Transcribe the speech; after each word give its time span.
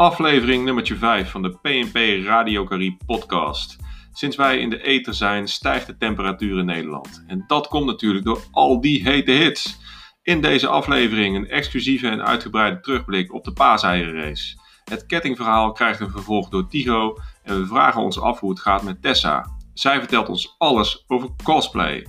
aflevering 0.00 0.64
nummertje 0.64 0.96
5 0.96 1.30
van 1.30 1.42
de 1.42 1.50
PNP 1.50 2.26
Radio 2.26 2.64
Carib 2.64 3.00
podcast. 3.06 3.76
Sinds 4.12 4.36
wij 4.36 4.58
in 4.58 4.70
de 4.70 4.82
ether 4.82 5.14
zijn, 5.14 5.48
stijgt 5.48 5.86
de 5.86 5.96
temperatuur 5.96 6.58
in 6.58 6.64
Nederland. 6.64 7.24
En 7.26 7.44
dat 7.46 7.68
komt 7.68 7.86
natuurlijk 7.86 8.24
door 8.24 8.42
al 8.50 8.80
die 8.80 9.02
hete 9.02 9.30
hits. 9.30 9.78
In 10.22 10.40
deze 10.40 10.66
aflevering 10.66 11.36
een 11.36 11.48
exclusieve 11.48 12.08
en 12.08 12.24
uitgebreide 12.26 12.80
terugblik 12.80 13.34
op 13.34 13.44
de 13.44 13.52
paaseierenrace. 13.52 14.58
Het 14.84 15.06
kettingverhaal 15.06 15.72
krijgt 15.72 16.00
een 16.00 16.10
vervolg 16.10 16.48
door 16.48 16.68
Tigo 16.68 17.16
en 17.42 17.60
we 17.60 17.66
vragen 17.66 18.02
ons 18.02 18.20
af 18.20 18.40
hoe 18.40 18.50
het 18.50 18.60
gaat 18.60 18.82
met 18.82 19.02
Tessa. 19.02 19.46
Zij 19.74 19.98
vertelt 19.98 20.28
ons 20.28 20.54
alles 20.58 21.04
over 21.06 21.30
cosplay. 21.42 22.06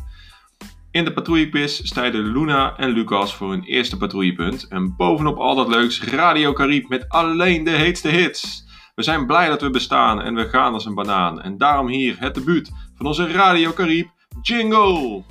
In 0.92 1.06
de 1.06 1.14
patrouillequiz 1.14 1.82
stijden 1.84 2.32
Luna 2.32 2.78
en 2.78 2.90
Lucas 2.90 3.36
voor 3.36 3.50
hun 3.50 3.64
eerste 3.64 3.98
patrouillepunt. 3.98 4.68
En 4.68 4.96
bovenop 4.96 5.38
al 5.38 5.56
dat 5.56 5.68
leuks 5.68 6.04
Radio 6.04 6.54
Carib 6.54 6.90
met 6.90 7.10
alleen 7.10 7.64
de 7.64 7.72
heetste 7.72 8.08
hits. 8.08 8.66
We 8.96 9.04
zijn 9.04 9.26
blij 9.26 9.48
dat 9.48 9.62
we 9.62 9.70
bestaan 9.70 10.22
en 10.22 10.36
we 10.36 10.50
gaan 10.50 10.74
als 10.74 10.86
een 10.86 10.96
banaan. 10.96 11.42
En 11.42 11.58
daarom 11.58 11.88
hier 11.88 12.16
het 12.20 12.36
debuut 12.36 12.72
van 12.96 13.06
onze 13.06 13.32
Radio 13.32 13.72
Carib 13.74 14.10
Jingle! 14.42 15.24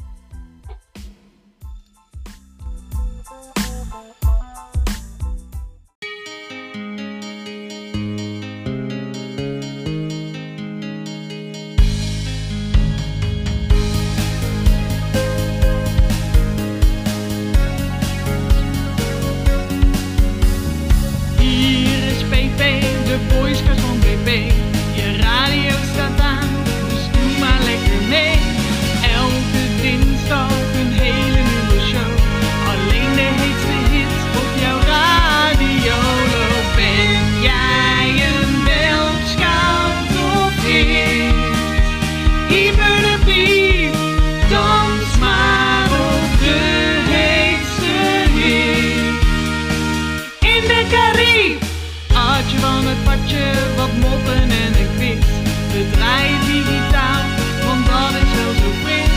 Van 52.61 52.83
het 52.91 53.01
padje, 53.05 53.47
wat 53.77 53.93
moppen 54.05 54.43
en 54.65 54.73
een 54.81 54.91
quiz. 54.97 55.27
We 55.73 55.83
draaien 55.97 56.41
digitaal, 56.53 57.25
want 57.67 57.83
dat 57.87 58.13
is 58.23 58.31
wel 58.39 58.53
zo 58.63 58.71
fris. 58.83 59.15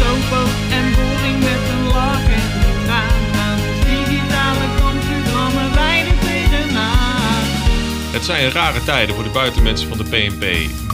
Topo 0.00 0.40
en 0.78 0.86
boring 0.96 1.38
met 1.48 1.62
een 1.72 1.84
lach 1.94 2.26
en 2.40 2.48
een 2.66 2.78
traan. 2.84 3.20
Aan 3.44 3.58
ons 3.68 3.80
digitale 3.92 4.66
computerrammen 4.82 5.70
wij 5.74 5.98
er 6.10 6.18
tegenaan. 6.28 7.44
Het 8.16 8.24
zijn 8.24 8.50
rare 8.50 8.82
tijden 8.84 9.14
voor 9.14 9.24
de 9.24 9.38
buitenmensen 9.42 9.88
van 9.88 9.98
de 9.98 10.08
PNP, 10.12 10.44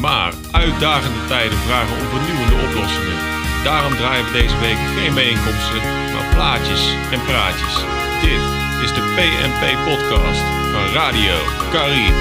maar 0.01 0.33
uitdagende 0.51 1.23
tijden 1.29 1.59
vragen 1.67 1.95
om 2.01 2.07
vernieuwende 2.14 2.57
oplossingen. 2.67 3.19
Daarom 3.64 3.97
draaien 3.97 4.25
we 4.25 4.33
deze 4.33 4.59
week 4.59 4.81
geen 4.97 5.14
bijeenkomsten, 5.14 5.83
maar 6.12 6.27
plaatjes 6.34 6.83
en 7.14 7.20
praatjes. 7.25 7.75
Dit 8.23 8.56
is 8.83 8.93
de 8.93 9.01
PNP 9.01 9.85
podcast 9.85 10.41
van 10.73 10.93
Radio 10.93 11.35
Carib. 11.71 12.14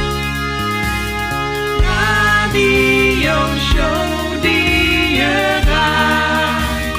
Radio 1.82 3.36
show 3.72 4.42
die 4.42 5.16
je 5.16 5.60
raakt. 5.66 6.96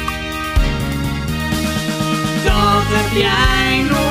Dat 2.45 2.85
heb 2.89 3.17
jij 3.17 3.83
nog 3.83 4.06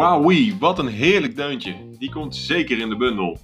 Wauwie, 0.00 0.56
wat 0.58 0.78
een 0.78 0.86
heerlijk 0.86 1.36
deuntje. 1.36 1.74
Die 1.98 2.10
komt 2.10 2.36
zeker 2.36 2.78
in 2.78 2.88
de 2.88 2.96
bundel. 2.96 3.38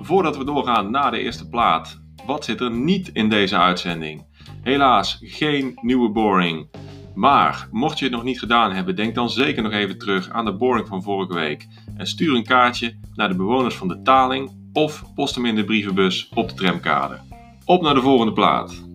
Voordat 0.00 0.36
we 0.36 0.44
doorgaan 0.44 0.90
naar 0.90 1.10
de 1.10 1.18
eerste 1.18 1.48
plaat, 1.48 2.00
wat 2.26 2.44
zit 2.44 2.60
er 2.60 2.70
niet 2.70 3.10
in 3.12 3.28
deze 3.28 3.56
uitzending? 3.56 4.26
Helaas 4.62 5.18
geen 5.20 5.78
nieuwe 5.82 6.10
boring. 6.10 6.68
Maar 7.14 7.68
mocht 7.70 7.98
je 7.98 8.04
het 8.04 8.14
nog 8.14 8.22
niet 8.22 8.38
gedaan 8.38 8.72
hebben, 8.72 8.96
denk 8.96 9.14
dan 9.14 9.30
zeker 9.30 9.62
nog 9.62 9.72
even 9.72 9.98
terug 9.98 10.30
aan 10.30 10.44
de 10.44 10.56
boring 10.56 10.88
van 10.88 11.02
vorige 11.02 11.34
week. 11.34 11.66
En 11.96 12.06
stuur 12.06 12.34
een 12.34 12.44
kaartje 12.44 12.98
naar 13.14 13.28
de 13.28 13.36
bewoners 13.36 13.74
van 13.74 13.88
de 13.88 14.02
Taling 14.02 14.70
of 14.72 15.04
post 15.14 15.34
hem 15.34 15.46
in 15.46 15.54
de 15.54 15.64
brievenbus 15.64 16.28
op 16.34 16.48
de 16.48 16.54
tramkade. 16.54 17.20
Op 17.64 17.82
naar 17.82 17.94
de 17.94 18.00
volgende 18.00 18.32
plaat. 18.32 18.85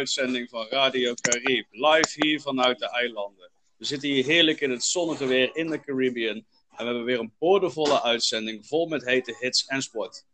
Uitzending 0.00 0.48
van 0.48 0.66
Radio 0.68 1.14
Carib. 1.14 1.66
Live 1.70 2.12
hier 2.14 2.40
vanuit 2.40 2.78
de 2.78 2.90
eilanden. 2.90 3.50
We 3.76 3.84
zitten 3.84 4.08
hier 4.08 4.24
heerlijk 4.24 4.60
in 4.60 4.70
het 4.70 4.84
zonnige 4.84 5.26
weer 5.26 5.56
in 5.56 5.66
de 5.66 5.80
Caribbean. 5.80 6.36
En 6.36 6.44
we 6.76 6.84
hebben 6.84 7.04
weer 7.04 7.18
een 7.18 7.32
boordevolle 7.38 8.02
uitzending 8.02 8.66
vol 8.66 8.86
met 8.88 9.04
hete 9.04 9.36
hits 9.40 9.66
en 9.66 9.82
sport. 9.82 10.26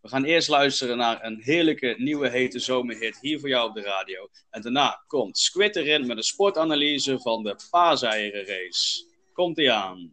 We 0.00 0.08
gaan 0.08 0.24
eerst 0.24 0.48
luisteren 0.48 0.96
naar 0.96 1.24
een 1.24 1.40
heerlijke 1.42 1.94
nieuwe 1.98 2.28
hete 2.28 2.58
zomerhit 2.58 3.18
hier 3.20 3.40
voor 3.40 3.48
jou 3.48 3.68
op 3.68 3.74
de 3.74 3.82
radio. 3.82 4.28
En 4.50 4.62
daarna 4.62 5.04
komt 5.06 5.38
Squid 5.38 5.76
erin 5.76 6.06
met 6.06 6.16
een 6.16 6.22
sportanalyse 6.22 7.18
van 7.18 7.42
de 7.42 7.56
paaseierenrace. 7.70 9.04
Komt 9.32 9.58
ie 9.58 9.72
aan. 9.72 10.12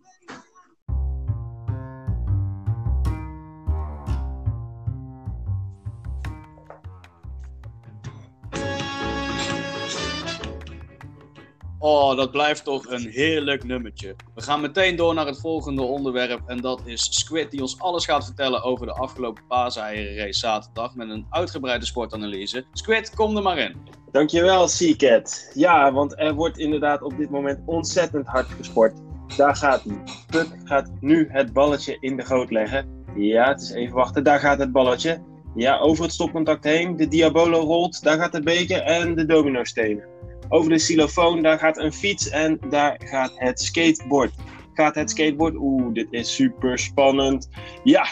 Oh, 11.84 12.16
dat 12.16 12.32
blijft 12.32 12.64
toch 12.64 12.90
een 12.90 13.08
heerlijk 13.10 13.64
nummertje. 13.64 14.16
We 14.36 14.42
gaan 14.42 14.62
meteen 14.62 14.96
door 14.96 15.14
naar 15.14 15.26
het 15.26 15.40
volgende 15.40 15.82
onderwerp. 15.82 16.42
En 16.46 16.62
dat 16.62 16.82
is 16.86 17.08
Squid, 17.20 17.52
die 17.52 17.62
ons 17.62 17.80
alles 17.80 18.06
gaat 18.06 18.26
vertellen 18.26 18.64
over 18.64 18.86
de 18.86 18.94
afgelopen 18.94 19.44
paaseierenrace 19.48 20.40
zaterdag. 20.40 20.96
Met 20.96 21.10
een 21.10 21.26
uitgebreide 21.30 21.86
sportanalyse. 21.86 22.66
Squid, 22.74 23.16
kom 23.16 23.38
er 23.38 23.44
maar 23.44 23.58
in. 23.58 23.76
Dankjewel, 24.12 24.68
Seacat. 24.68 25.52
Ja, 25.54 25.94
want 25.94 26.20
er 26.20 26.34
wordt 26.34 26.58
inderdaad 26.58 27.02
op 27.02 27.18
dit 27.18 27.30
moment 27.30 27.60
ontzettend 27.66 28.28
hard 28.28 28.48
gesport. 28.48 28.94
Daar 29.38 29.56
gaat 29.56 29.84
hij. 29.84 30.04
Puck 30.30 30.48
gaat 30.64 30.92
nu 31.00 31.28
het 31.32 31.54
balletje 31.54 31.98
in 32.00 32.18
de 32.18 32.26
goot 32.26 32.52
leggen. 32.52 33.06
Ja, 33.16 33.48
het 33.48 33.62
is 33.62 33.72
even 33.72 33.96
wachten. 33.96 34.24
Daar 34.24 34.40
gaat 34.40 34.60
het 34.60 34.72
balletje. 34.72 35.22
Ja, 35.56 35.80
over 35.80 36.04
het 36.04 36.14
stopcontact 36.14 36.64
heen. 36.64 36.98
De 36.98 37.08
Diabolo 37.08 37.60
rolt. 37.60 38.04
Daar 38.04 38.18
gaat 38.18 38.32
de 38.32 38.42
beker 38.42 38.82
en 38.82 39.16
de 39.16 39.26
dominostenen. 39.26 40.12
Over 40.54 40.70
de 40.70 40.76
xylofoon, 40.76 41.42
daar 41.42 41.60
gaat 41.60 41.78
een 41.78 41.94
fiets 41.94 42.30
en 42.30 42.60
daar 42.70 43.02
gaat 43.04 43.32
het 43.36 43.62
skateboard. 43.62 44.34
Gaat 44.74 44.96
het 44.96 45.10
skateboard? 45.10 45.56
Oeh, 45.56 45.94
dit 45.94 46.08
is 46.10 46.36
super 46.36 46.80
spannend. 46.80 47.50
Ja, 47.84 48.06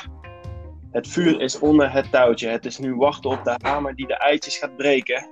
het 0.92 1.08
vuur 1.08 1.42
is 1.42 1.60
onder 1.60 1.92
het 1.92 2.12
touwtje. 2.12 2.48
Het 2.48 2.66
is 2.66 2.78
nu 2.78 2.96
wachten 2.96 3.30
op 3.30 3.44
de 3.44 3.56
hamer 3.62 3.96
die 3.96 4.08
de 4.08 4.18
eitjes 4.18 4.58
gaat 4.58 4.78
breken. 4.78 5.30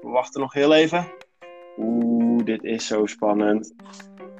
We 0.00 0.08
wachten 0.08 0.40
nog 0.40 0.52
heel 0.52 0.74
even. 0.74 1.12
Oeh, 1.78 2.44
dit 2.44 2.64
is 2.64 2.86
zo 2.86 3.06
spannend. 3.06 3.74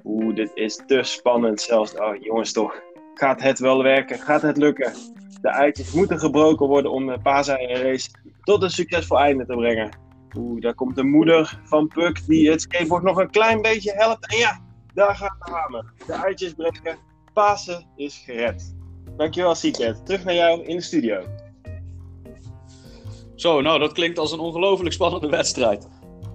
Oeh, 0.05 0.35
dit 0.35 0.51
is 0.55 0.83
te 0.87 1.03
spannend 1.03 1.61
zelfs. 1.61 1.95
Oh, 1.95 2.17
jongens 2.21 2.53
toch. 2.53 2.81
Gaat 3.15 3.43
het 3.43 3.59
wel 3.59 3.83
werken? 3.83 4.19
Gaat 4.19 4.43
het 4.43 4.57
lukken? 4.57 4.93
De 5.41 5.49
eitjes 5.49 5.93
moeten 5.93 6.19
gebroken 6.19 6.67
worden 6.67 6.91
om 6.91 7.07
de 7.07 7.19
race 7.23 8.11
tot 8.43 8.63
een 8.63 8.71
succesvol 8.71 9.19
einde 9.19 9.47
te 9.47 9.55
brengen. 9.55 10.12
Oeh, 10.37 10.61
daar 10.61 10.75
komt 10.75 10.97
de 10.97 11.03
moeder 11.03 11.61
van 11.65 11.89
Puck 11.89 12.27
die 12.27 12.51
het 12.51 12.61
skateboard 12.61 13.03
nog 13.03 13.17
een 13.17 13.31
klein 13.31 13.63
beetje 13.63 13.93
helpt. 13.93 14.27
En 14.27 14.39
ja, 14.39 14.61
daar 14.95 15.17
gaat 15.17 15.37
de 15.45 15.53
hamer. 15.53 15.93
De 16.07 16.13
eitjes 16.13 16.53
breken. 16.53 16.99
Pasen 17.33 17.87
is 17.97 18.23
gered. 18.25 18.75
Dankjewel, 19.17 19.55
Seacat. 19.55 20.07
Terug 20.07 20.25
naar 20.25 20.35
jou 20.35 20.63
in 20.63 20.77
de 20.77 20.83
studio. 20.83 21.23
Zo, 23.35 23.61
nou, 23.61 23.79
dat 23.79 23.93
klinkt 23.93 24.19
als 24.19 24.33
een 24.33 24.39
ongelooflijk 24.39 24.95
spannende 24.95 25.29
wedstrijd. 25.29 25.89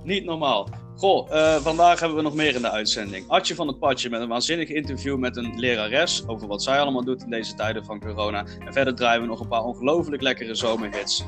Niet 0.03 0.25
normaal. 0.25 0.69
Goh, 0.95 1.31
eh, 1.31 1.55
vandaag 1.55 1.99
hebben 1.99 2.17
we 2.17 2.23
nog 2.23 2.33
meer 2.33 2.55
in 2.55 2.61
de 2.61 2.71
uitzending. 2.71 3.27
Atje 3.27 3.55
van 3.55 3.67
het 3.67 3.79
Padje 3.79 4.09
met 4.09 4.21
een 4.21 4.27
waanzinnig 4.27 4.69
interview 4.69 5.17
met 5.17 5.37
een 5.37 5.59
lerares 5.59 6.27
over 6.27 6.47
wat 6.47 6.63
zij 6.63 6.79
allemaal 6.79 7.03
doet 7.03 7.23
in 7.23 7.29
deze 7.29 7.53
tijden 7.53 7.85
van 7.85 7.99
corona. 7.99 8.45
En 8.65 8.73
verder 8.73 8.95
draaien 8.95 9.21
we 9.21 9.27
nog 9.27 9.39
een 9.39 9.47
paar 9.47 9.63
ongelooflijk 9.63 10.21
lekkere 10.21 10.55
zomerhits. 10.55 11.25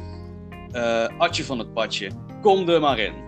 Uh, 0.71 1.07
Atje 1.17 1.43
van 1.43 1.59
het 1.59 1.73
Padje, 1.73 2.11
kom 2.41 2.69
er 2.69 2.79
maar 2.79 2.99
in. 2.99 3.27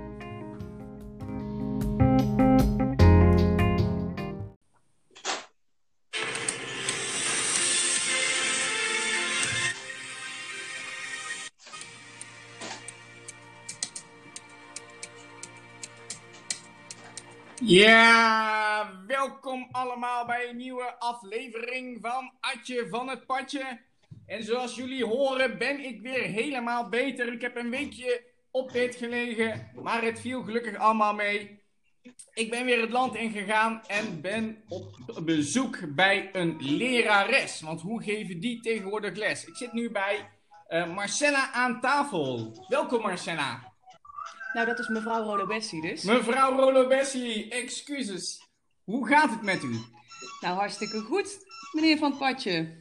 Ja, 17.63 19.03
welkom 19.07 19.67
allemaal 19.71 20.25
bij 20.25 20.49
een 20.49 20.57
nieuwe 20.57 20.99
aflevering 20.99 21.97
van 22.01 22.31
Atje 22.39 22.87
van 22.89 23.09
het 23.09 23.25
Padje. 23.25 23.79
En 24.25 24.43
zoals 24.43 24.75
jullie 24.75 25.05
horen 25.05 25.57
ben 25.57 25.79
ik 25.79 26.01
weer 26.01 26.23
helemaal 26.23 26.89
beter. 26.89 27.33
Ik 27.33 27.41
heb 27.41 27.55
een 27.55 27.69
weekje 27.69 28.30
op 28.51 28.71
bed 28.71 28.95
gelegen, 28.95 29.71
maar 29.83 30.03
het 30.03 30.19
viel 30.19 30.43
gelukkig 30.43 30.75
allemaal 30.75 31.13
mee. 31.13 31.59
Ik 32.33 32.49
ben 32.49 32.65
weer 32.65 32.81
het 32.81 32.89
land 32.89 33.15
ingegaan 33.15 33.81
en 33.87 34.21
ben 34.21 34.63
op 34.67 35.21
bezoek 35.25 35.95
bij 35.95 36.29
een 36.33 36.55
lerares. 36.59 37.61
Want 37.61 37.81
hoe 37.81 38.03
geven 38.03 38.39
die 38.39 38.61
tegenwoordig 38.61 39.15
les? 39.15 39.45
Ik 39.45 39.55
zit 39.55 39.73
nu 39.73 39.91
bij 39.91 40.29
uh, 40.69 40.95
Marcella 40.95 41.51
aan 41.51 41.81
tafel. 41.81 42.57
Welkom 42.67 43.01
Marcella. 43.01 43.73
Nou, 44.53 44.67
dat 44.67 44.79
is 44.79 44.87
mevrouw 44.87 45.23
Rolobessi 45.23 45.81
dus. 45.81 46.03
Mevrouw 46.03 46.59
Rolobessi, 46.59 47.49
excuses. 47.49 48.49
Hoe 48.83 49.07
gaat 49.07 49.29
het 49.29 49.41
met 49.41 49.63
u? 49.63 49.79
Nou, 50.39 50.55
hartstikke 50.55 50.99
goed, 50.99 51.37
meneer 51.71 51.97
Van 51.97 52.17
Patje. 52.17 52.77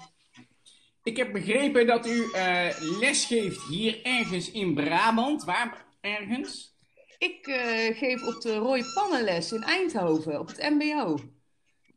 Ik 1.02 1.16
heb 1.16 1.32
begrepen 1.32 1.86
dat 1.86 2.06
u 2.06 2.30
uh, 2.34 2.66
les 3.00 3.24
geeft 3.24 3.62
hier 3.68 4.02
ergens 4.02 4.50
in 4.50 4.74
Brabant. 4.74 5.44
Waar 5.44 5.86
ergens? 6.00 6.74
Ik 7.18 7.46
uh, 7.46 7.56
geef 7.98 8.26
op 8.26 8.40
de 8.40 8.54
Roy 8.54 8.84
Pannenles 8.94 9.52
in 9.52 9.62
Eindhoven, 9.62 10.40
op 10.40 10.46
het 10.46 10.70
MBO. 10.70 11.18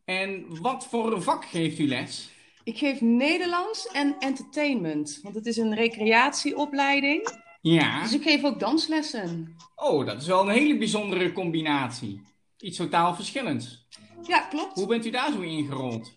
En 0.06 0.62
wat 0.62 0.88
voor 0.88 1.22
vak 1.22 1.46
geeft 1.46 1.80
u 1.80 1.88
les? 1.88 2.30
Ik 2.64 2.78
geef 2.78 3.02
Nederlands 3.02 3.88
en 3.88 4.16
entertainment, 4.20 5.20
want 5.24 5.36
het 5.36 5.46
is 5.46 5.58
een 5.58 5.76
recreatieopleiding. 5.76 7.42
Ja. 7.62 8.02
Dus 8.02 8.14
ik 8.14 8.24
geef 8.24 8.44
ook 8.44 8.60
danslessen. 8.60 9.56
Oh, 9.76 10.06
dat 10.06 10.22
is 10.22 10.28
wel 10.28 10.42
een 10.42 10.56
hele 10.56 10.78
bijzondere 10.78 11.32
combinatie. 11.32 12.22
Iets 12.60 12.78
totaal 12.78 13.16
verschillends. 13.16 13.88
Ja, 14.28 14.40
klopt. 14.40 14.74
Hoe 14.74 14.88
bent 14.88 15.06
u 15.06 15.10
daar 15.10 15.32
zo 15.32 15.42
ingerold? 15.42 16.12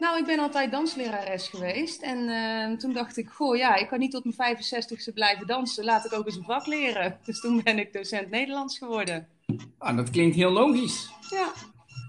Nou, 0.00 0.18
ik 0.18 0.26
ben 0.26 0.38
altijd 0.38 0.70
danslerares 0.70 1.48
geweest. 1.48 2.02
En 2.02 2.18
uh, 2.18 2.78
toen 2.78 2.92
dacht 2.92 3.16
ik, 3.16 3.28
goh 3.28 3.56
ja, 3.56 3.74
ik 3.74 3.88
kan 3.88 3.98
niet 3.98 4.10
tot 4.10 4.36
mijn 4.36 4.56
65ste 4.56 5.14
blijven 5.14 5.46
dansen. 5.46 5.84
Laat 5.84 6.04
ik 6.04 6.12
ook 6.12 6.26
eens 6.26 6.36
een 6.36 6.44
vak 6.44 6.66
leren. 6.66 7.18
Dus 7.24 7.40
toen 7.40 7.62
ben 7.62 7.78
ik 7.78 7.92
docent 7.92 8.30
Nederlands 8.30 8.78
geworden. 8.78 9.28
Ah, 9.78 9.96
dat 9.96 10.10
klinkt 10.10 10.36
heel 10.36 10.50
logisch. 10.50 11.10
Ja. 11.30 11.52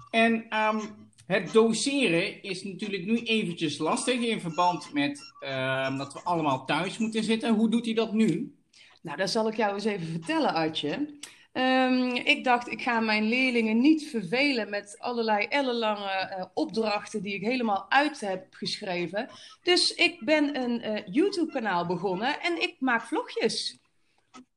En 0.09 0.33
um, 0.33 0.81
het 1.25 1.53
doseren 1.53 2.43
is 2.43 2.63
natuurlijk 2.63 3.05
nu 3.05 3.17
eventjes 3.17 3.77
lastig 3.77 4.19
in 4.19 4.41
verband 4.41 4.93
met 4.93 5.33
uh, 5.43 5.97
dat 5.97 6.13
we 6.13 6.21
allemaal 6.23 6.65
thuis 6.65 6.97
moeten 6.97 7.23
zitten. 7.23 7.53
Hoe 7.53 7.69
doet 7.69 7.85
hij 7.85 7.93
dat 7.93 8.13
nu? 8.13 8.55
Nou, 9.01 9.17
dat 9.17 9.29
zal 9.29 9.47
ik 9.47 9.55
jou 9.55 9.73
eens 9.73 9.85
even 9.85 10.07
vertellen, 10.07 10.53
Adje. 10.53 11.19
Um, 11.53 12.15
ik 12.15 12.43
dacht, 12.43 12.67
ik 12.71 12.81
ga 12.81 12.99
mijn 12.99 13.23
leerlingen 13.23 13.79
niet 13.79 14.09
vervelen 14.09 14.69
met 14.69 14.95
allerlei 14.99 15.45
ellenlange 15.45 16.35
uh, 16.37 16.45
opdrachten 16.53 17.21
die 17.21 17.33
ik 17.33 17.41
helemaal 17.41 17.85
uit 17.89 18.19
heb 18.19 18.47
geschreven. 18.49 19.29
Dus 19.63 19.93
ik 19.93 20.25
ben 20.25 20.61
een 20.61 20.85
uh, 20.85 21.01
YouTube-kanaal 21.05 21.85
begonnen 21.85 22.39
en 22.41 22.61
ik 22.61 22.75
maak 22.79 23.01
vlogjes. 23.01 23.79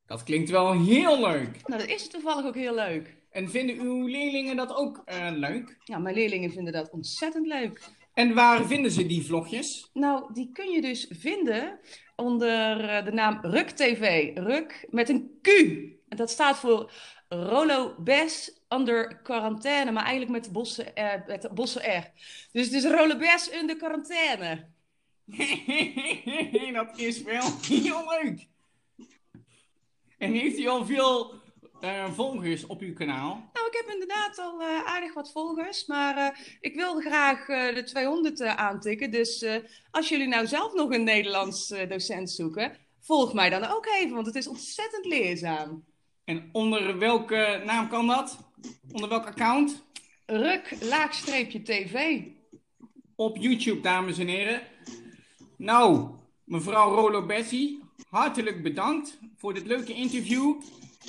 Dat 0.05 0.23
klinkt 0.23 0.49
wel 0.49 0.83
heel 0.83 1.19
leuk. 1.19 1.67
Nou, 1.67 1.81
dat 1.81 1.89
is 1.89 2.09
toevallig 2.09 2.45
ook 2.45 2.55
heel 2.55 2.75
leuk. 2.75 3.15
En 3.29 3.49
vinden 3.49 3.79
uw 3.79 4.07
leerlingen 4.07 4.55
dat 4.55 4.75
ook 4.75 5.03
uh, 5.05 5.29
leuk? 5.31 5.77
Ja, 5.83 5.97
mijn 5.97 6.15
leerlingen 6.15 6.51
vinden 6.51 6.73
dat 6.73 6.89
ontzettend 6.91 7.47
leuk. 7.47 7.81
En 8.13 8.33
waar 8.33 8.65
vinden 8.65 8.91
ze 8.91 9.05
die 9.05 9.25
vlogjes? 9.25 9.89
Nou, 9.93 10.33
die 10.33 10.49
kun 10.53 10.71
je 10.71 10.81
dus 10.81 11.07
vinden 11.09 11.79
onder 12.15 12.77
de 13.05 13.11
naam 13.11 13.39
Ruk 13.41 13.69
TV. 13.69 14.31
Ruk 14.37 14.87
met 14.89 15.09
een 15.09 15.39
Q. 15.41 15.49
En 16.07 16.17
dat 16.17 16.29
staat 16.29 16.57
voor 16.57 16.91
Rolo 17.29 17.95
Bes 17.99 18.59
under 18.69 19.21
quarantaine, 19.21 19.91
maar 19.91 20.03
eigenlijk 20.03 20.31
met 20.31 20.43
de 20.43 20.51
bossen, 20.51 20.91
uh, 20.95 21.13
met 21.27 21.41
de 21.41 21.53
bossen 21.53 21.97
R. 21.97 22.11
Dus 22.51 22.65
het 22.65 22.73
is 22.73 22.85
Rolo 22.85 23.17
Bes 23.17 23.53
under 23.53 23.75
quarantaine. 23.75 24.67
dat 26.73 26.97
is 26.97 27.21
wel 27.21 27.51
heel 27.61 28.03
leuk. 28.21 28.47
En 30.17 30.31
heeft 30.31 30.59
u 30.59 30.67
al 30.67 30.85
veel 30.85 31.33
uh, 31.81 32.11
volgers 32.11 32.65
op 32.65 32.81
uw 32.81 32.93
kanaal? 32.93 33.49
Nou, 33.53 33.67
ik 33.67 33.73
heb 33.73 33.89
inderdaad 33.93 34.39
al 34.39 34.61
uh, 34.61 34.85
aardig 34.85 35.13
wat 35.13 35.31
volgers, 35.31 35.85
maar 35.85 36.17
uh, 36.17 36.29
ik 36.59 36.75
wil 36.75 36.99
graag 36.99 37.45
de 37.45 37.83
200 37.85 38.41
aantikken. 38.41 39.11
Dus 39.11 39.45
als 39.91 40.09
jullie 40.09 40.27
nou 40.27 40.47
zelf 40.47 40.73
nog 40.73 40.91
een 40.91 41.03
Nederlands 41.03 41.67
docent 41.67 42.31
zoeken, 42.31 42.77
volg 42.99 43.33
mij 43.33 43.49
dan 43.49 43.63
ook 43.65 43.85
even, 43.85 44.15
want 44.15 44.25
het 44.25 44.35
is 44.35 44.47
ontzettend 44.47 45.05
leerzaam. 45.05 45.85
En 46.25 46.49
onder 46.51 46.97
welke 46.97 47.61
naam 47.65 47.87
kan 47.89 48.07
dat? 48.07 48.37
Onder 48.91 49.09
welk 49.09 49.25
account? 49.25 49.83
Ruk, 50.25 50.77
laagstreepje 50.81 51.61
TV. 51.61 52.21
Op 53.15 53.37
YouTube, 53.37 53.81
dames 53.81 54.17
en 54.17 54.27
heren. 54.27 54.61
Nou, 55.57 56.09
mevrouw 56.43 56.95
Rolo 56.95 57.25
Bessie, 57.25 57.83
hartelijk 58.09 58.63
bedankt 58.63 59.19
voor 59.35 59.53
dit 59.53 59.65
leuke 59.65 59.93
interview. 59.93 60.61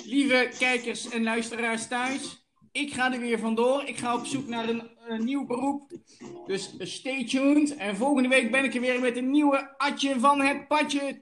Lieve 0.05 0.55
kijkers 0.59 1.09
en 1.09 1.23
luisteraars 1.23 1.87
thuis, 1.87 2.47
ik 2.77 2.93
ga 2.93 3.13
er 3.13 3.19
weer 3.19 3.39
vandoor. 3.39 3.83
Ik 3.83 3.97
ga 3.97 4.15
op 4.15 4.25
zoek 4.25 4.47
naar 4.47 4.69
een, 4.69 4.89
een 5.07 5.23
nieuw 5.23 5.45
beroep. 5.45 5.91
Dus 6.45 6.73
stay 6.79 7.25
tuned. 7.25 7.75
En 7.75 7.95
volgende 7.95 8.29
week 8.29 8.51
ben 8.51 8.63
ik 8.63 8.75
er 8.75 8.81
weer 8.81 8.99
met 8.99 9.17
een 9.17 9.31
nieuwe 9.31 9.77
Atje 9.77 10.19
van 10.19 10.41
het 10.41 10.67
Padje. 10.67 11.21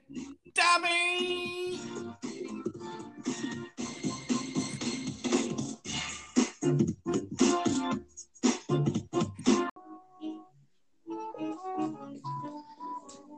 Tabé! 0.54 1.65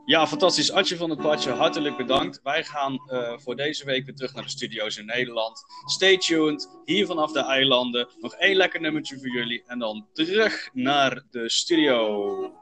Ja, 0.08 0.26
fantastisch. 0.26 0.72
Atje 0.72 0.96
van 0.96 1.10
het 1.10 1.20
Padje, 1.20 1.50
hartelijk 1.50 1.96
bedankt. 1.96 2.40
Wij 2.42 2.64
gaan 2.64 2.92
uh, 2.92 3.38
voor 3.38 3.56
deze 3.56 3.84
week 3.84 4.04
weer 4.04 4.14
terug 4.14 4.34
naar 4.34 4.44
de 4.44 4.50
studio's 4.50 4.96
in 4.96 5.06
Nederland. 5.06 5.64
Stay 5.84 6.18
tuned, 6.18 6.80
hier 6.84 7.06
vanaf 7.06 7.32
de 7.32 7.40
eilanden. 7.40 8.08
Nog 8.20 8.34
één 8.34 8.56
lekker 8.56 8.80
nummertje 8.80 9.18
voor 9.18 9.28
jullie 9.28 9.62
en 9.66 9.78
dan 9.78 10.06
terug 10.12 10.70
naar 10.72 11.22
de 11.30 11.50
studio. 11.50 12.52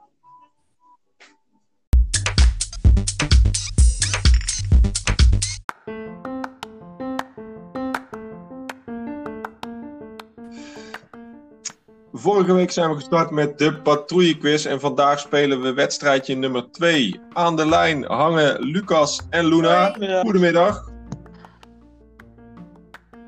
Vorige 12.19 12.53
week 12.53 12.71
zijn 12.71 12.91
we 12.91 12.95
gestart 12.95 13.31
met 13.31 13.59
de 13.59 13.81
patrouillequiz 13.81 14.67
en 14.67 14.81
vandaag 14.81 15.19
spelen 15.19 15.61
we 15.61 15.73
wedstrijdje 15.73 16.37
nummer 16.37 16.71
2. 16.71 17.21
Aan 17.33 17.57
de 17.57 17.67
lijn 17.67 18.05
hangen 18.05 18.61
Lucas 18.61 19.27
en 19.31 19.47
Luna. 19.47 19.97
Goedemiddag. 20.23 20.91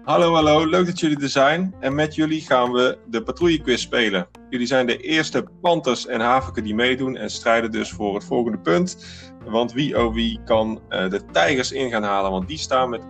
Hallo, 0.04 0.34
hallo. 0.34 0.66
Leuk 0.66 0.86
dat 0.86 1.00
jullie 1.00 1.20
er 1.20 1.28
zijn. 1.28 1.74
En 1.80 1.94
met 1.94 2.14
jullie 2.14 2.40
gaan 2.40 2.72
we 2.72 2.98
de 3.06 3.22
patrouillequiz 3.22 3.80
spelen. 3.80 4.28
Jullie 4.50 4.66
zijn 4.66 4.86
de 4.86 4.96
eerste 4.96 5.46
Panthers 5.60 6.06
en 6.06 6.20
Haviken 6.20 6.64
die 6.64 6.74
meedoen 6.74 7.16
en 7.16 7.30
strijden 7.30 7.70
dus 7.70 7.90
voor 7.90 8.14
het 8.14 8.24
volgende 8.24 8.58
punt. 8.58 9.06
Want 9.44 9.72
wie 9.72 10.04
oh 10.04 10.14
wie 10.14 10.40
kan 10.44 10.80
uh, 10.90 11.10
de 11.10 11.24
Tijgers 11.32 11.72
in 11.72 11.90
gaan 11.90 12.02
halen, 12.02 12.30
want 12.30 12.48
die 12.48 12.58
staan 12.58 12.90
met 12.90 13.02
1-0 13.02 13.04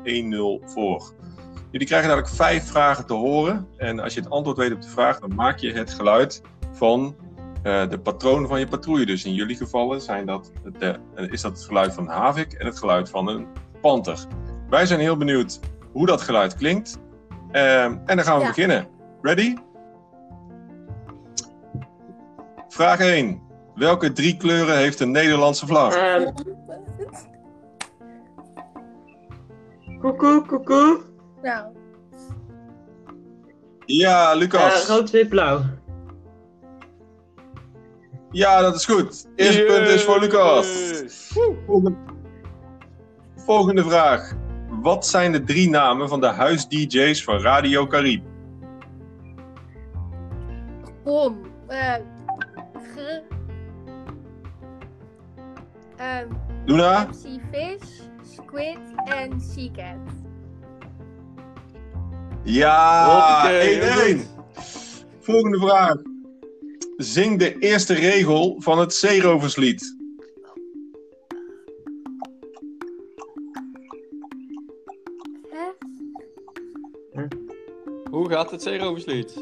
voor. 0.64 1.12
Jullie 1.70 1.87
krijgen 1.87 2.08
dadelijk 2.08 2.34
vijf 2.34 2.66
vragen 2.66 3.06
te 3.06 3.14
horen. 3.14 3.68
En 3.76 4.00
als 4.00 4.14
je 4.14 4.20
het 4.20 4.30
antwoord 4.30 4.56
weet 4.56 4.72
op 4.72 4.82
de 4.82 4.88
vraag, 4.88 5.18
dan 5.18 5.34
maak 5.34 5.58
je 5.58 5.72
het 5.72 5.90
geluid 5.94 6.42
van 6.72 7.16
uh, 7.62 7.82
Eh, 7.82 7.90
de 7.90 7.98
patronen 7.98 8.48
van 8.48 8.58
je 8.58 8.66
patrouille. 8.68 9.06
Dus 9.06 9.25
in 9.25 9.34
jullie 9.34 9.56
gevallen 9.56 10.00
zijn 10.00 10.26
dat 10.26 10.52
de, 10.78 10.98
eh, 11.14 11.32
is 11.32 11.40
dat 11.40 11.52
het 11.52 11.64
geluid 11.66 11.94
van 11.94 12.04
een 12.04 12.14
havik 12.14 12.52
en 12.52 12.66
het 12.66 12.78
geluid 12.78 13.10
van 13.10 13.28
een 13.28 13.46
panter. 13.80 14.26
Wij 14.70 14.87
zijn 14.87 15.00
heel 15.00 15.16
benieuwd 15.16 15.60
hoe 15.92 16.06
dat 16.06 16.20
geluid 16.20 16.54
klinkt. 16.54 16.98
Ehm, 17.50 17.96
en 18.06 18.16
dan 18.16 18.25
gaan 18.25 18.37
we 18.37 18.42
Ja. 18.42 18.48
beginnen. 18.48 18.88
Ready? 19.22 19.56
Vraag 22.68 23.00
1. 23.00 23.40
Welke 23.75 24.12
drie 24.12 24.37
kleuren 24.37 24.76
heeft 24.76 24.98
de 24.98 25.06
Nederlandse 25.06 25.66
vlag? 25.66 25.94
Koekoe, 30.00 30.46
koekoe. 30.46 31.07
Nou, 31.42 31.73
Ja, 33.87 34.30
Eh, 34.33 34.38
Lucas. 34.38 34.88
rood, 34.88 35.11
wit, 35.11 35.28
blauw. 35.28 35.61
Ja, 38.30 38.61
dat 38.61 38.75
is 38.75 38.85
goed. 38.85 39.28
Eerste 39.37 39.62
punt 39.64 39.88
is 39.88 40.02
voor 40.04 40.21
Lucas. 40.21 40.66
Volgende, 41.35 41.97
volgende 43.37 43.83
vraag. 43.85 44.33
Wat 44.68 45.07
zijn 45.07 45.33
de 45.33 45.45
drie 45.45 45.71
namen 45.71 46.09
van 46.09 46.21
de 46.21 46.26
huis-DJ's 46.26 47.25
van 47.25 47.40
Radio 47.40 47.87
Carib? 47.87 48.25
bom. 51.04 51.40
eh 51.66 51.95
ge... 52.95 53.23
ehm, 55.97 56.26
Luna? 56.64 57.04
MC 57.04 57.40
Fish, 57.52 58.00
Squid 58.23 58.78
en 59.04 59.40
Seacat. 59.40 59.97
Ja, 62.45 63.07
1-1. 63.07 63.11
Hoppakee, 63.11 63.83
heel 63.83 64.16
Volgende 65.21 65.59
vraag. 65.59 65.97
Zing 66.97 67.38
de 67.38 67.59
eerste 67.59 67.95
regel 67.95 68.57
van 68.59 68.78
het 68.78 68.95
Zeeroverslied. 68.95 69.97
Hoe 78.11 78.28
gaat 78.28 78.50
het 78.50 78.62
zeeroverslied? 78.62 79.35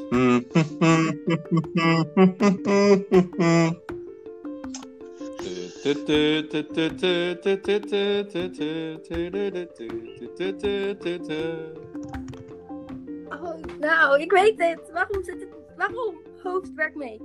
Nou, 13.87 14.21
ik 14.21 14.31
weet 14.33 14.55
het. 14.57 14.81
Waarom 14.93 15.25
zit 15.25 15.40
het... 15.40 15.49
Waarom? 15.76 16.14
Hoofd 16.43 16.75
werkt 16.75 16.97
mee. 16.97 17.21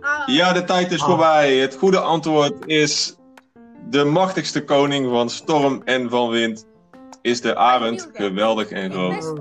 Ah, 0.00 0.22
Ja, 0.26 0.52
de 0.52 0.64
tijd 0.64 0.92
is 0.92 1.00
Ah. 1.00 1.08
voorbij. 1.08 1.56
Het 1.56 1.74
goede 1.74 1.98
antwoord 2.00 2.66
is... 2.66 3.16
De 3.90 4.04
machtigste 4.04 4.64
koning 4.64 5.08
van 5.10 5.30
storm 5.30 5.82
en 5.84 6.10
van 6.10 6.28
wind 6.30 6.66
is 7.22 7.40
de 7.40 7.56
arend. 7.56 8.10
Geweldig 8.12 8.70
en 8.70 8.92
groot. 8.92 9.32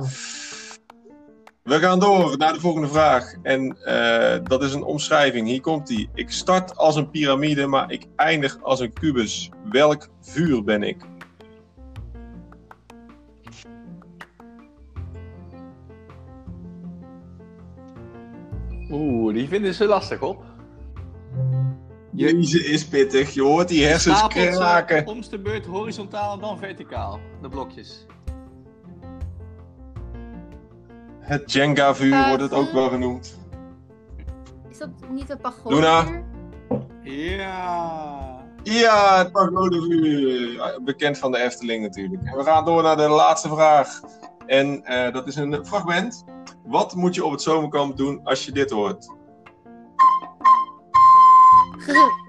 We 1.64 1.80
gaan 1.80 2.00
door 2.00 2.38
naar 2.38 2.54
de 2.54 2.60
volgende 2.60 2.88
vraag. 2.88 3.34
En 3.44 3.78
eh, 3.84 4.40
dat 4.44 4.64
is 4.64 4.74
een 4.74 4.84
omschrijving. 4.84 5.48
Hier 5.48 5.62
komt 5.62 5.88
die. 5.88 6.10
Ik 6.14 6.32
start 6.32 6.78
als 6.78 6.96
een 6.96 7.10
piramide, 7.10 7.68
maar 7.68 7.92
ik 7.92 8.06
eindig 8.16 8.58
als 8.62 8.80
een 8.80 8.94
kubus. 8.94 9.50
Welk 9.72 10.08
vuur 10.22 10.64
ben 10.64 10.84
ik? 10.84 10.98
Oeh, 18.94 19.34
die 19.34 19.48
vinden 19.48 19.74
ze 19.74 19.86
lastig 19.86 20.22
op. 20.22 20.44
Je- 22.12 22.34
Deze 22.34 22.66
is 22.66 22.88
pittig. 22.88 23.34
Je 23.34 23.42
hoort 23.42 23.68
die 23.68 23.86
hersens 23.86 24.20
ze 24.20 24.28
kraken. 24.28 25.08
Om 25.08 25.22
de 25.30 25.40
beurt 25.40 25.66
horizontaal 25.66 26.34
en 26.34 26.40
dan 26.40 26.58
verticaal. 26.58 27.20
De 27.42 27.48
blokjes. 27.50 28.06
Het 31.20 31.52
Jenga-vuur 31.52 32.14
Eh, 32.14 32.28
wordt 32.28 32.42
het 32.44 32.54
ook 32.54 32.72
wel 32.72 32.90
genoemd. 32.90 33.40
Is 34.70 34.78
dat 34.78 34.90
niet 35.10 35.30
een 35.30 35.38
pagode? 35.38 35.76
Luna? 35.76 36.06
Ja. 37.04 38.42
Ja, 38.64 39.18
het 39.18 39.32
pagodevuur. 39.32 40.80
Bekend 40.84 41.18
van 41.18 41.32
de 41.32 41.38
Efteling 41.38 41.82
natuurlijk. 41.84 42.24
En 42.24 42.38
we 42.38 42.44
gaan 42.44 42.66
door 42.66 42.84
naar 42.84 42.98
de 42.98 43.08
laatste 43.08 43.50
vraag. 43.50 44.00
En 44.46 44.84
eh, 44.86 45.14
dat 45.14 45.28
is 45.28 45.36
een 45.36 45.66
fragment. 45.66 46.24
Wat 46.66 46.96
moet 46.96 47.16
je 47.16 47.26
op 47.26 47.32
het 47.32 47.42
zomerkamp 47.42 47.98
doen 47.98 48.20
als 48.24 48.46
je 48.46 48.52
dit 48.52 48.72
hoort? 48.72 49.12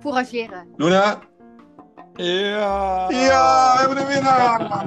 Fourageren. 0.00 0.66
Luna? 0.76 1.18
Ja. 2.14 3.06
Ja, 3.10 3.72
we 3.74 3.78
hebben 3.78 3.98
een 4.00 4.06
winnaar! 4.06 4.86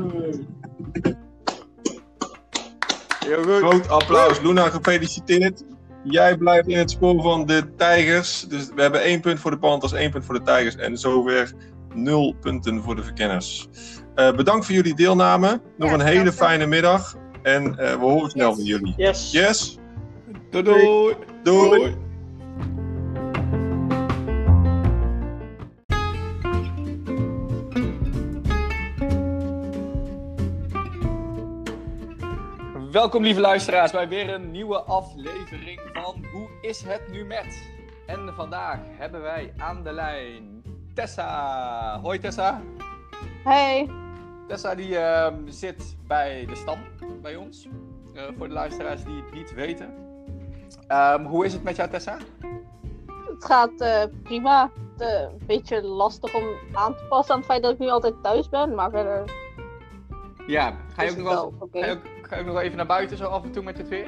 Heel 3.25 3.43
goed. 3.43 3.57
Groot 3.57 3.89
applaus. 3.89 4.41
Luna, 4.41 4.69
gefeliciteerd. 4.69 5.63
Jij 6.03 6.37
blijft 6.37 6.67
in 6.67 6.77
het 6.77 6.91
spoor 6.91 7.21
van 7.21 7.45
de 7.45 7.75
Tijgers. 7.75 8.47
Dus 8.47 8.69
we 8.75 8.81
hebben 8.81 9.01
één 9.01 9.21
punt 9.21 9.39
voor 9.39 9.51
de 9.51 9.57
Panthers, 9.59 9.91
één 9.93 10.11
punt 10.11 10.25
voor 10.25 10.33
de 10.35 10.41
Tijgers. 10.41 10.75
En 10.75 10.97
zover 10.97 11.53
nul 11.93 12.35
punten 12.41 12.83
voor 12.83 12.95
de 12.95 13.03
Verkenners. 13.03 13.67
Eh, 14.15 14.31
bedankt 14.35 14.65
voor 14.65 14.75
jullie 14.75 14.95
deelname. 14.95 15.61
Nog 15.77 15.89
Ja, 15.89 15.93
een 15.95 16.01
hele 16.01 16.31
fijne 16.31 16.65
middag. 16.65 17.15
En 17.41 17.77
eh, 17.77 17.93
we 17.99 18.05
horen 18.05 18.29
snel 18.29 18.47
Yes. 18.49 18.55
van 18.57 18.65
jullie. 18.65 18.93
Yes. 18.97 19.31
Yes? 19.31 19.77
Doei 20.49 20.63
doei. 20.63 21.15
Doei. 21.43 21.95
Welkom 32.91 33.23
lieve 33.23 33.39
luisteraars 33.39 33.91
bij 33.91 34.07
weer 34.07 34.29
een 34.33 34.51
nieuwe 34.51 34.81
aflevering 34.81 35.79
van 35.93 36.25
Hoe 36.31 36.47
is 36.61 36.81
het 36.83 37.01
nu 37.11 37.25
met? 37.25 37.69
En 38.05 38.33
vandaag 38.35 38.79
hebben 38.97 39.21
wij 39.21 39.53
aan 39.57 39.83
de 39.83 39.91
lijn 39.91 40.63
Tessa. 40.93 41.99
Hoi 42.01 42.19
Tessa. 42.19 42.61
Hey, 43.43 43.89
Tessa 44.47 44.75
die 44.75 44.97
ehm, 44.97 45.35
zit 45.47 45.95
bij 46.07 46.45
de 46.45 46.55
stam 46.55 46.79
bij 47.21 47.35
ons. 47.35 47.67
Eh, 48.13 48.23
voor 48.37 48.47
de 48.47 48.53
luisteraars 48.53 49.03
die 49.03 49.15
het 49.15 49.33
niet 49.33 49.53
weten. 49.53 49.93
Ehm, 50.87 51.25
hoe 51.25 51.45
is 51.45 51.53
het 51.53 51.63
met 51.63 51.75
jou 51.75 51.89
Tessa? 51.89 52.17
het 53.41 53.45
gaat 53.45 53.81
eh, 53.81 54.03
prima. 54.23 54.71
Eh, 54.97 55.21
een 55.21 55.45
beetje 55.45 55.81
lastig 55.81 56.33
om 56.33 56.43
aan 56.73 56.95
te 56.95 57.03
passen 57.09 57.33
aan 57.33 57.39
het 57.39 57.49
feit 57.49 57.61
dat 57.63 57.71
ik 57.71 57.79
nu 57.79 57.89
altijd 57.89 58.13
thuis 58.21 58.49
ben, 58.49 58.75
maar 58.75 58.89
verder 58.89 59.23
Ja, 60.47 60.77
ga 60.95 61.03
je 61.03 61.11
ook 61.11 61.17
nog 61.17 61.27
wel, 61.27 61.53
ga 61.71 61.85
je 61.85 61.91
ook, 61.91 62.01
ga 62.21 62.35
je 62.35 62.41
ook 62.41 62.47
nog 62.47 62.59
even 62.59 62.77
naar 62.77 62.85
buiten 62.85 63.17
zo 63.17 63.25
af 63.25 63.43
en 63.43 63.51
toe 63.51 63.63
met 63.63 63.77
het 63.77 63.87
weer? 63.87 64.07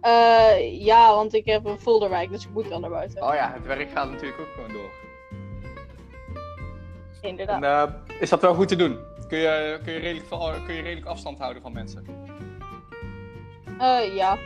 Eh, 0.00 0.84
ja, 0.84 1.14
want 1.14 1.34
ik 1.34 1.46
heb 1.46 1.64
een 1.64 1.78
folderwijk, 1.78 2.30
dus 2.30 2.44
ik 2.44 2.50
moet 2.52 2.68
wel 2.68 2.80
naar 2.80 2.90
buiten. 2.90 3.22
Oh 3.22 3.34
ja, 3.34 3.52
het 3.52 3.66
werk 3.66 3.90
gaat 3.90 4.10
natuurlijk 4.10 4.40
ook 4.40 4.52
gewoon 4.54 4.72
door. 4.72 4.90
Inderdaad. 7.20 7.62
En, 7.62 8.08
eh, 8.08 8.20
is 8.20 8.30
dat 8.30 8.40
wel 8.40 8.54
goed 8.54 8.68
te 8.68 8.76
doen? 8.76 8.98
Kun 9.32 9.40
je, 9.40 9.80
kun, 9.84 9.92
je 9.92 9.98
redelijk, 9.98 10.64
kun 10.64 10.74
je 10.74 10.82
redelijk 10.82 11.06
afstand 11.06 11.38
houden 11.38 11.62
van 11.62 11.72
mensen? 11.72 12.06
Eh, 13.78 14.14
ja. 14.14 14.38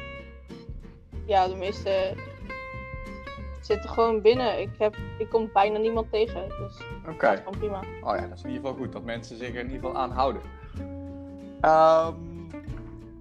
Ja, 1.27 1.49
de 1.49 1.55
meeste 1.55 2.15
zitten 3.61 3.91
gewoon 3.91 4.21
binnen. 4.21 4.61
Ik, 4.61 4.71
heb, 4.79 4.97
ik 5.19 5.29
kom 5.29 5.51
bijna 5.53 5.79
niemand 5.79 6.11
tegen, 6.11 6.49
dus 6.49 6.81
Oké. 7.09 7.27
dat 7.27 7.33
is 7.33 7.39
gewoon 7.39 7.59
prima. 7.59 7.79
Oh 7.79 8.17
ja, 8.17 8.27
dat 8.27 8.39
is 8.39 8.43
in 8.43 8.51
ieder 8.51 8.67
geval 8.67 8.85
goed. 8.85 8.93
Dat 8.93 9.03
mensen 9.03 9.37
zich 9.37 9.49
er 9.49 9.61
in 9.61 9.71
ieder 9.71 9.81
geval 9.81 9.97
aan 10.03 10.11
houden. 10.11 10.43
Ehm, 11.61 12.15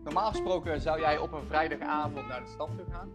normaal 0.03 0.29
gesproken 0.29 0.81
zou 0.81 0.99
jij 0.99 1.17
op 1.17 1.31
een 1.31 1.47
vrijdagavond 1.47 2.27
naar 2.27 2.43
de 2.43 2.49
stad 2.49 2.69
toe 2.77 2.85
gaan. 2.91 3.09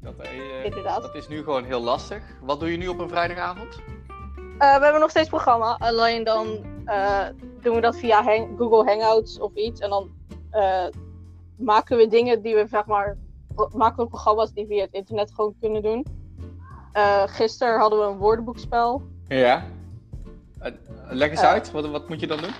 Dat, 0.00 0.16
eh, 0.16 0.64
Inderdaad. 0.64 1.02
dat 1.02 1.14
is 1.14 1.28
nu 1.28 1.42
gewoon 1.42 1.64
heel 1.64 1.82
lastig. 1.82 2.22
Wat 2.40 2.60
doe 2.60 2.70
je 2.70 2.76
nu 2.76 2.88
op 2.88 2.98
een 2.98 3.08
vrijdagavond? 3.08 3.80
Eh, 4.58 4.76
we 4.76 4.82
hebben 4.82 5.00
nog 5.00 5.10
steeds 5.10 5.28
programma, 5.28 5.76
alleen 5.78 6.24
dan 6.24 6.70
eh, 6.84 7.26
doen 7.62 7.74
we 7.74 7.80
dat 7.80 7.96
via 7.96 8.22
hang- 8.22 8.48
Google 8.58 8.84
Hangouts 8.84 9.38
of 9.38 9.54
iets. 9.54 9.80
En 9.80 9.90
dan 9.90 10.10
eh, 10.50 10.86
maken 11.56 11.96
we 11.96 12.06
dingen 12.08 12.42
die 12.42 12.54
we, 12.54 12.66
zeg 12.66 12.86
maar, 12.86 13.16
maken 13.74 14.02
we 14.02 14.08
programma's 14.08 14.52
die 14.52 14.66
via 14.66 14.80
het 14.82 14.92
internet 14.92 15.32
gewoon 15.34 15.54
kunnen 15.60 15.82
doen. 15.82 16.06
Eh 16.92 17.22
gisteren 17.26 17.78
hadden 17.80 17.98
we 17.98 18.04
een 18.04 18.18
woordenboekspel. 18.18 19.02
Ja. 19.28 19.64
Eh, 20.58 20.72
leg 21.08 21.30
eens 21.30 21.40
Eh. 21.40 21.48
uit, 21.48 21.70
wat, 21.70 21.90
wat 21.90 22.08
moet 22.08 22.20
je 22.20 22.26
dan 22.26 22.38
doen? 22.38 22.50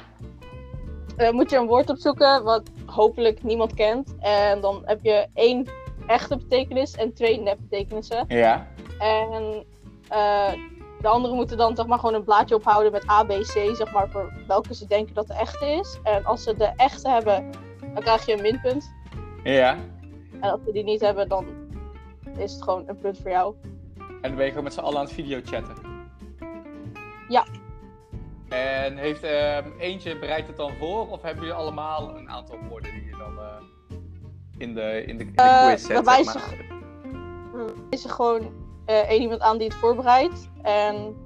Moet 1.35 1.51
je 1.51 1.57
een 1.57 1.67
woord 1.67 1.91
opzoeken 1.91 2.43
wat 2.45 2.71
hopelijk 2.87 3.43
niemand 3.43 3.75
kent. 3.75 4.15
En 4.19 4.61
dan 4.61 4.83
heb 4.85 4.99
je 5.03 5.27
één 5.35 5.67
echte 6.07 6.37
betekenis 6.37 6.95
en 6.95 7.13
twee 7.15 7.41
nepbetekenissen. 7.41 8.25
Ja. 8.29 8.67
En 8.99 9.65
de 11.03 11.09
anderen 11.09 11.37
moeten 11.37 11.57
dan 11.57 11.77
zeg 11.77 11.87
maar 11.87 11.99
gewoon 11.99 12.15
een 12.15 12.25
blaadje 12.25 12.55
ophouden 12.55 12.93
met 12.93 13.11
A, 13.11 13.25
B, 13.25 13.29
C, 13.29 13.75
zeg 13.77 13.93
maar, 13.93 14.09
voor 14.09 14.33
welke 14.47 14.75
ze 14.75 14.87
denken 14.87 15.15
dat 15.15 15.27
de 15.27 15.35
echte 15.35 15.67
is. 15.67 15.99
En 16.03 16.25
als 16.25 16.43
ze 16.43 16.57
de 16.57 16.73
echte 16.77 17.09
hebben, 17.09 17.51
dan 17.81 18.03
krijg 18.03 18.27
je 18.27 18.33
een 18.33 18.43
minpunt. 18.43 18.93
Ja. 19.43 19.77
En 20.41 20.51
als 20.51 20.61
we 20.65 20.73
die 20.73 20.85
niet 20.85 21.01
hebben, 21.01 21.29
dan 21.29 21.47
is 22.37 22.53
het 22.53 22.63
gewoon 22.63 22.85
een 22.87 22.99
punt 22.99 23.19
voor 23.19 23.31
jou. 23.31 23.55
En 23.99 24.29
dan 24.29 24.35
ben 24.35 24.45
je 24.45 24.49
gewoon 24.49 24.65
met 24.65 24.73
z'n 24.73 24.81
allen 24.81 24.99
aan 24.99 25.05
het 25.05 25.15
videochatten. 25.15 25.77
Ja. 27.29 27.45
En 28.49 28.97
heeft 28.97 29.23
ehm, 29.23 29.69
eentje 29.79 30.19
bereidt 30.19 30.47
het 30.47 30.57
dan 30.57 30.73
voor? 30.79 31.09
Of 31.09 31.23
hebben 31.23 31.43
jullie 31.43 31.59
allemaal 31.59 32.17
een 32.17 32.31
aantal 32.31 32.57
woorden 32.69 32.91
die 32.93 33.05
je 33.05 33.17
dan 33.17 33.39
eh, 33.39 33.47
in 34.59 34.75
de, 34.75 35.05
in 35.07 35.17
de, 35.19 35.25
in 35.25 35.33
de 35.35 35.43
Eh, 35.43 35.67
quiz 35.67 35.87
zet? 35.87 36.07
Er 36.07 37.75
is 37.91 38.05
er 38.05 38.11
gewoon 38.11 38.62
één 38.85 39.21
iemand 39.21 39.41
aan 39.41 39.59
die 39.59 39.69
het 39.69 39.77
voorbereidt. 39.77 40.49
En 40.63 41.17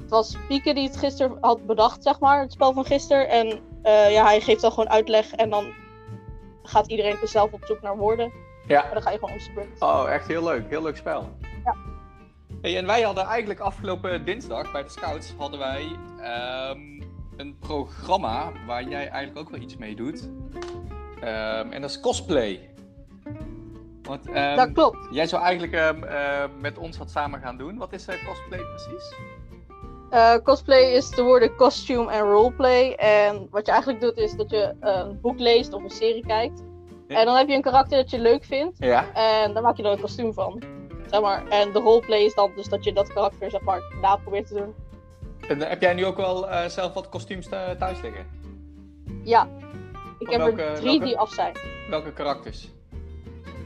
het 0.00 0.10
was 0.10 0.36
Pieke 0.48 0.74
die 0.74 0.86
het 0.86 0.96
gisteren 0.96 1.38
had 1.40 1.66
bedacht, 1.66 2.02
zeg 2.02 2.20
maar, 2.20 2.40
het 2.40 2.52
spel 2.52 2.72
van 2.72 2.84
gisteren. 2.84 3.28
En 3.28 3.60
eh, 3.82 4.12
ja, 4.12 4.24
hij 4.24 4.40
geeft 4.40 4.60
dan 4.60 4.70
gewoon 4.70 4.90
uitleg 4.90 5.32
en 5.32 5.50
dan 5.50 5.72
gaat 6.62 6.86
iedereen 6.86 7.16
dus 7.20 7.30
zelf 7.30 7.52
op 7.52 7.64
zoek 7.64 7.82
naar 7.82 7.96
woorden. 7.96 8.32
Ja. 8.66 8.84
En 8.84 8.92
dan 8.92 9.02
ga 9.02 9.10
je 9.10 9.18
gewoon 9.18 9.38
beurt. 9.54 9.80
Oh, 9.80 10.04
echt 10.10 10.26
heel 10.26 10.44
leuk. 10.44 10.68
Heel 10.68 10.82
leuk 10.82 10.96
spel. 10.96 11.28
Ja. 11.64 11.76
Hey, 12.62 12.76
en 12.76 12.86
wij 12.86 13.02
hadden 13.02 13.24
eigenlijk 13.24 13.60
afgelopen 13.60 14.24
dinsdag 14.24 14.72
bij 14.72 14.82
de 14.82 14.88
Scouts 14.88 15.34
hadden 15.38 15.58
wij 15.58 15.86
ehm, 16.20 16.80
een 17.36 17.56
programma 17.58 18.52
waar 18.66 18.88
jij 18.88 19.08
eigenlijk 19.08 19.38
ook 19.38 19.50
wel 19.50 19.60
iets 19.60 19.76
mee 19.76 19.96
doet. 19.96 20.28
Ehm, 21.20 21.72
en 21.72 21.80
dat 21.80 21.90
is 21.90 22.00
cosplay. 22.00 22.70
Want, 24.08 24.28
ehm, 24.30 24.56
dat 24.56 24.72
klopt. 24.72 24.96
Jij 25.10 25.26
zou 25.26 25.42
eigenlijk 25.42 25.72
ehm, 25.72 26.02
ehm, 26.04 26.48
met 26.60 26.78
ons 26.78 26.98
wat 26.98 27.10
samen 27.10 27.40
gaan 27.40 27.56
doen. 27.56 27.78
Wat 27.78 27.92
is 27.92 28.06
eh, 28.06 28.26
cosplay 28.26 28.58
precies? 28.60 29.14
Eh, 30.10 30.34
cosplay 30.44 30.82
is 30.92 31.10
de 31.10 31.22
woorden 31.22 31.56
costume 31.56 32.10
en 32.10 32.20
roleplay. 32.20 32.92
En 32.92 33.46
wat 33.50 33.66
je 33.66 33.72
eigenlijk 33.72 34.00
doet 34.02 34.16
is 34.16 34.36
dat 34.36 34.50
je 34.50 34.74
een 34.80 35.20
boek 35.20 35.38
leest 35.38 35.72
of 35.72 35.82
een 35.82 35.90
serie 35.90 36.26
kijkt. 36.26 36.62
Ja. 37.08 37.18
En 37.18 37.24
dan 37.26 37.36
heb 37.36 37.48
je 37.48 37.54
een 37.54 37.62
karakter 37.62 37.98
dat 37.98 38.10
je 38.10 38.18
leuk 38.18 38.44
vindt. 38.44 38.76
Ja. 38.78 39.12
En 39.14 39.52
daar 39.54 39.62
maak 39.62 39.76
je 39.76 39.82
dan 39.82 39.92
een 39.92 40.00
kostuum 40.00 40.32
van. 40.32 40.62
Zeg 41.10 41.20
maar. 41.20 41.48
En 41.48 41.72
de 41.72 41.78
roleplay 41.78 42.20
is 42.20 42.34
dan 42.34 42.52
dus 42.56 42.68
dat 42.68 42.84
je 42.84 42.92
dat 42.92 43.12
karakter 43.12 43.50
zeg 43.50 43.60
maar 43.60 43.82
na 44.00 44.16
probeert 44.16 44.46
te 44.46 44.54
doen. 44.54 44.74
En 45.48 45.62
eh, 45.62 45.68
heb 45.68 45.80
jij 45.80 45.94
nu 45.94 46.04
ook 46.06 46.16
wel 46.16 46.46
zelf 46.68 46.92
wat 46.94 47.08
kostuums 47.08 47.48
thuis 47.78 48.00
liggen? 48.00 48.26
Ja. 49.22 49.48
Ik 50.18 50.30
heb 50.30 50.40
welke- 50.40 50.62
er 50.62 50.74
drie 50.74 50.88
welke? 50.90 51.04
die 51.04 51.18
af 51.18 51.30
zijn. 51.32 51.52
Welke 51.90 52.12
karakters? 52.12 52.70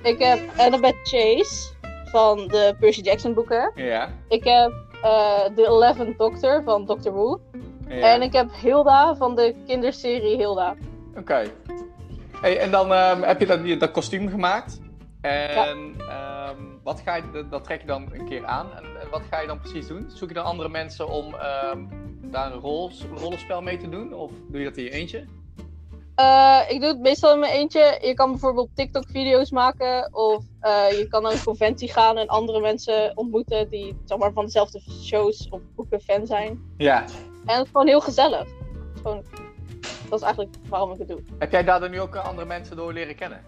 Ik 0.02 0.18
heb 0.18 0.38
Annabeth 0.56 0.96
Chase 1.02 1.72
van 2.04 2.36
de 2.36 2.74
Percy 2.78 3.00
Jackson 3.00 3.34
boeken. 3.34 3.72
Ja. 3.74 4.08
Ik 4.28 4.44
heb 4.44 4.72
eh 5.02 5.44
de 5.54 5.66
Eleventh 5.66 6.18
Doctor 6.18 6.62
van 6.62 6.86
Doctor 6.86 7.12
Who. 7.12 7.40
ja. 7.88 8.14
En 8.14 8.22
ik 8.22 8.32
heb 8.32 8.50
Hilda 8.60 9.16
van 9.16 9.36
de 9.36 9.54
kinderserie 9.66 10.36
Hilda. 10.36 10.76
Oké. 11.16 11.44
Hey, 12.40 12.58
en 12.58 12.70
dan 12.70 12.92
ehm, 12.92 13.22
heb 13.22 13.40
je 13.40 13.46
dat, 13.46 13.80
dat 13.80 13.90
kostuum 13.90 14.28
gemaakt. 14.28 14.80
En 15.20 15.94
ehm, 15.98 16.56
wat 16.82 17.00
ga 17.00 17.16
je, 17.16 17.46
dat, 17.50 17.64
trek 17.64 17.80
je 17.80 17.86
dan 17.86 18.08
een 18.12 18.28
keer 18.28 18.46
aan. 18.46 18.66
En, 18.76 18.84
wat 19.10 19.22
ga 19.30 19.40
je 19.40 19.46
dan 19.46 19.60
precies 19.60 19.86
doen? 19.86 20.06
Zoek 20.08 20.28
je 20.28 20.34
dan 20.34 20.44
andere 20.44 20.68
mensen 20.68 21.08
om 21.08 21.34
ehm, 21.34 21.84
daar 22.20 22.52
een 22.52 22.60
rol, 22.60 22.90
rollenspel 23.14 23.62
mee 23.62 23.76
te 23.76 23.88
doen? 23.88 24.14
Of 24.14 24.30
doe 24.48 24.60
je 24.60 24.64
dat 24.64 24.76
in 24.76 24.84
je 24.84 24.90
eentje? 24.90 25.24
Eh, 26.14 26.60
ik 26.68 26.80
doe 26.80 26.88
het 26.88 26.98
meestal 26.98 27.32
in 27.32 27.38
mijn 27.38 27.52
eentje. 27.52 27.98
Je 28.02 28.14
kan 28.14 28.30
bijvoorbeeld 28.30 28.68
TikTok-video's 28.74 29.50
maken. 29.50 30.14
Of 30.14 30.44
eh, 30.60 30.98
je 30.98 31.06
kan 31.08 31.22
naar 31.22 31.32
een 31.32 31.42
conventie 31.42 31.92
gaan 31.92 32.18
en 32.18 32.26
andere 32.26 32.60
mensen 32.60 33.16
ontmoeten 33.16 33.68
die 33.68 33.96
zeg 34.04 34.18
maar, 34.18 34.32
van 34.32 34.44
dezelfde 34.44 34.80
shows 35.04 35.48
of 35.50 35.60
boeken 35.74 36.00
fan 36.00 36.26
zijn. 36.26 36.74
Ja. 36.76 37.04
En 37.46 37.56
het 37.56 37.64
is 37.64 37.70
gewoon 37.72 37.86
heel 37.86 38.00
gezellig. 38.00 38.48
Gewoon... 38.94 39.24
Dat 40.08 40.18
is 40.18 40.24
eigenlijk 40.24 40.56
waarom 40.68 40.92
ik 40.92 40.98
het 40.98 41.08
doe. 41.08 41.20
Heb 41.38 41.52
jij 41.52 41.64
daardoor 41.64 41.90
nu 41.90 42.00
ook 42.00 42.14
eh, 42.14 42.24
andere 42.24 42.46
mensen 42.46 42.76
door 42.76 42.92
leren 42.92 43.14
kennen? 43.14 43.40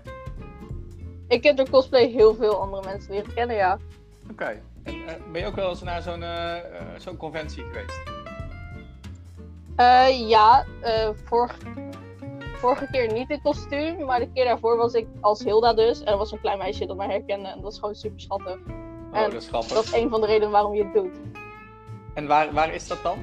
Ik 1.28 1.42
heb 1.42 1.56
door 1.56 1.70
cosplay 1.70 2.06
heel 2.06 2.34
veel 2.34 2.60
andere 2.60 2.82
mensen 2.84 3.12
leren 3.12 3.34
kennen, 3.34 3.56
ja. 3.56 3.78
Oké. 4.30 4.60
En 4.82 4.94
ben 5.32 5.40
je 5.40 5.46
ook 5.46 5.54
wel 5.54 5.68
eens 5.68 5.82
naar 5.82 6.02
zo'n 6.02 6.24
zo'n 6.98 7.16
conventie 7.16 7.64
geweest? 7.64 8.00
Ja, 10.28 10.64
vorig, 11.24 11.56
vorige 12.64 12.86
keer 12.90 13.12
niet 13.12 13.30
in 13.30 13.42
kostuum, 13.42 14.04
maar 14.04 14.18
de 14.18 14.30
keer 14.32 14.44
daarvoor 14.44 14.76
was 14.76 14.92
ik 14.92 15.06
als 15.20 15.44
Hilda 15.44 15.74
dus. 15.74 16.00
En 16.00 16.12
er 16.12 16.18
was 16.18 16.32
een 16.32 16.40
klein 16.40 16.58
meisje 16.58 16.86
dat 16.86 16.96
mij 16.96 17.06
herkende 17.06 17.48
en 17.48 17.60
dat 17.60 17.72
is 17.72 17.78
gewoon 17.78 17.94
super 17.94 18.20
schattig. 18.20 18.56
Oh, 18.56 19.18
En 19.18 19.30
dat 19.30 19.42
is 19.42 19.48
grappig. 19.48 19.72
Dat 19.72 19.84
is 19.84 19.92
een 19.92 20.10
van 20.10 20.20
de 20.20 20.26
redenen 20.26 20.50
waarom 20.50 20.74
je 20.74 20.84
het 20.84 20.94
doet. 20.94 21.20
En 22.14 22.26
waar, 22.26 22.52
waar 22.52 22.74
is 22.74 22.88
dat 22.88 23.02
dan? 23.02 23.18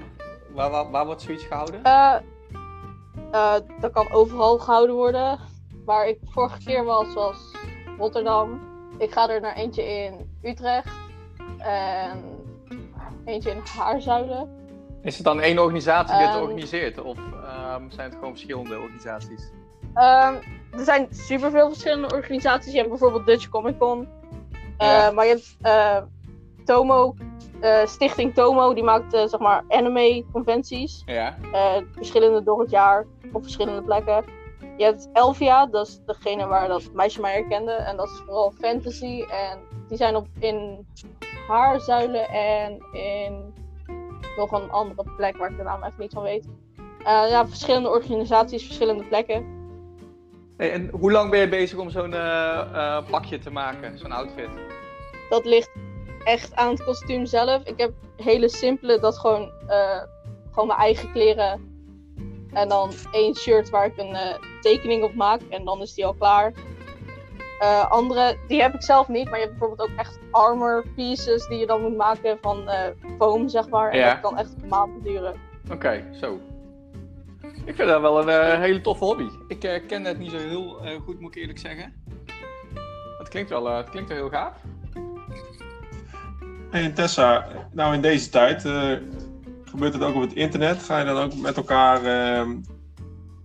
Waar, 0.53 0.71
waar, 0.71 0.91
waar 0.91 1.05
wordt 1.05 1.21
zoiets 1.21 1.43
gehouden? 1.43 1.83
Eh, 1.83 2.15
eh, 3.31 3.55
dat 3.79 3.91
kan 3.91 4.11
overal 4.11 4.57
gehouden 4.57 4.95
worden. 4.95 5.39
Waar 5.85 6.07
ik 6.07 6.19
vorige 6.25 6.63
keer 6.63 6.83
was, 6.83 7.13
was 7.13 7.37
Rotterdam. 7.97 8.59
Ik 8.97 9.11
ga 9.11 9.29
er 9.29 9.41
naar 9.41 9.55
eentje 9.55 9.83
in 9.83 10.37
Utrecht. 10.41 10.91
En 11.57 12.23
eentje 13.25 13.51
in 13.51 13.61
Haarzuilen. 13.77 14.60
Is 15.03 15.15
het 15.15 15.25
dan 15.25 15.39
één 15.39 15.59
organisatie 15.59 16.15
die 16.17 16.25
het 16.25 16.35
Ehm. 16.35 16.43
organiseert? 16.43 17.01
Of 17.01 17.17
ehm, 17.17 17.89
zijn 17.89 18.09
het 18.09 18.13
gewoon 18.13 18.31
verschillende 18.31 18.79
organisaties? 18.79 19.51
Ehm, 19.93 20.35
er 20.71 20.83
zijn 20.83 21.07
superveel 21.11 21.67
verschillende 21.67 22.15
organisaties. 22.15 22.71
Je 22.71 22.77
hebt 22.77 22.89
bijvoorbeeld 22.89 23.25
Dutch 23.25 23.49
Comic 23.49 23.77
Con. 23.77 24.07
Eh. 24.77 25.11
Maar 25.11 25.25
je 25.25 25.31
hebt 25.31 25.57
eh, 25.61 25.97
Tomo, 26.65 27.15
eh, 27.61 27.85
Stichting 27.85 28.33
Tomo, 28.33 28.73
die 28.73 28.83
maakt 28.83 29.11
zeg 29.11 29.39
maar 29.39 29.63
anime 29.69 30.25
conventies. 30.31 31.01
Ja. 31.05 31.37
Verschillende 31.95 32.43
door 32.43 32.59
het 32.59 32.69
jaar 32.69 33.05
op 33.31 33.41
verschillende 33.41 33.81
plekken. 33.81 34.23
Je 34.77 34.83
hebt 34.83 35.09
Elvia, 35.13 35.65
dat 35.65 35.87
is 35.87 35.99
degene 36.05 36.45
waar 36.45 36.67
dat 36.67 36.89
meisje 36.93 37.21
mij 37.21 37.33
herkende. 37.33 37.71
En 37.71 37.97
dat 37.97 38.05
is 38.05 38.21
vooral 38.25 38.53
fantasy. 38.59 39.23
En 39.29 39.59
die 39.87 39.97
zijn 39.97 40.15
op, 40.15 40.27
in 40.39 40.87
Haarzuilen 41.47 42.29
en 42.29 42.79
in 42.93 43.53
nog 44.37 44.51
een 44.51 44.71
andere 44.71 45.11
plek 45.15 45.37
waar 45.37 45.51
ik 45.51 45.57
de 45.57 45.63
naam 45.63 45.83
even 45.83 45.99
niet 45.99 46.13
van 46.13 46.23
weet. 46.23 46.47
Eh, 47.03 47.29
ja, 47.29 47.47
verschillende 47.47 47.89
organisaties, 47.89 48.65
verschillende 48.65 49.03
plekken. 49.03 49.59
Hey, 50.57 50.71
en 50.71 50.89
hoe 50.89 51.11
lang 51.11 51.29
ben 51.29 51.39
je 51.39 51.49
bezig 51.49 51.77
om 51.77 51.89
zo'n 51.89 52.13
eh, 52.13 52.59
eh, 52.59 53.05
pakje 53.09 53.39
te 53.39 53.51
maken, 53.51 53.97
zo'n 53.97 54.11
outfit? 54.11 54.49
Dat 55.29 55.45
ligt 55.45 55.71
echt 56.23 56.55
aan 56.55 56.69
het 56.69 56.83
kostuum 56.83 57.25
zelf. 57.25 57.63
Ik 57.63 57.77
heb 57.77 57.91
hele 58.17 58.49
simpele, 58.49 58.99
dat 58.99 59.17
gewoon, 59.17 59.51
gewoon 60.51 60.67
mijn 60.67 60.79
eigen 60.79 61.11
kleren. 61.11 61.69
En 62.53 62.67
dan 62.67 62.91
één 63.11 63.35
shirt 63.35 63.69
waar 63.69 63.85
ik 63.85 63.97
een 63.97 64.17
tekening 64.61 65.03
op 65.03 65.13
maak. 65.13 65.41
En 65.49 65.65
dan 65.65 65.81
is 65.81 65.93
die 65.93 66.05
al 66.05 66.13
klaar. 66.13 66.53
Eh, 67.61 67.91
andere, 67.91 68.37
die 68.47 68.61
heb 68.61 68.73
ik 68.73 68.83
zelf 68.83 69.07
niet. 69.07 69.25
Maar 69.29 69.39
je 69.39 69.45
hebt 69.45 69.57
bijvoorbeeld 69.57 69.89
ook 69.89 69.97
echt 69.97 70.19
armor 70.31 70.85
pieces 70.95 71.47
die 71.47 71.57
je 71.57 71.65
dan 71.65 71.81
moet 71.81 71.97
maken 71.97 72.37
van 72.41 72.69
eh, 72.69 72.87
foam, 73.19 73.49
zeg 73.49 73.69
maar. 73.69 73.91
En 73.91 73.97
Ja. 73.97 74.11
dat 74.11 74.21
kan 74.21 74.37
echt 74.37 74.55
maanden 74.69 75.03
duren. 75.03 75.33
Oké, 75.71 76.03
zo. 76.19 76.39
Ik 77.65 77.75
vind 77.75 77.87
dat 77.89 78.01
wel 78.01 78.21
een 78.21 78.29
eh, 78.29 78.59
hele 78.59 78.81
toffe 78.81 79.03
hobby. 79.03 79.27
Ik 79.47 79.83
ken 79.87 80.03
het 80.03 80.17
niet 80.17 80.31
zo 80.31 80.37
heel 80.37 80.79
eh, 80.85 80.99
goed, 81.01 81.19
moet 81.19 81.35
ik 81.35 81.41
eerlijk 81.41 81.59
zeggen. 81.59 81.93
Het 83.17 83.29
klinkt 83.29 83.49
wel, 83.49 83.69
eh, 83.69 83.77
het 83.77 83.89
klinkt 83.89 84.09
wel 84.09 84.17
heel 84.17 84.29
gaaf. 84.29 84.53
Hey, 86.71 86.83
en 86.83 86.93
Tessa, 86.93 87.47
nou 87.71 87.93
in 87.93 88.01
deze 88.01 88.29
tijd 88.29 88.65
eh, 88.65 88.91
gebeurt 89.63 89.93
het 89.93 90.03
ook 90.03 90.15
op 90.15 90.21
het 90.21 90.33
internet. 90.33 90.83
Ga 90.83 90.99
je 90.99 91.05
dan 91.05 91.17
ook 91.23 91.35
met 91.35 91.57
elkaar 91.57 92.03
ehm, 92.03 92.55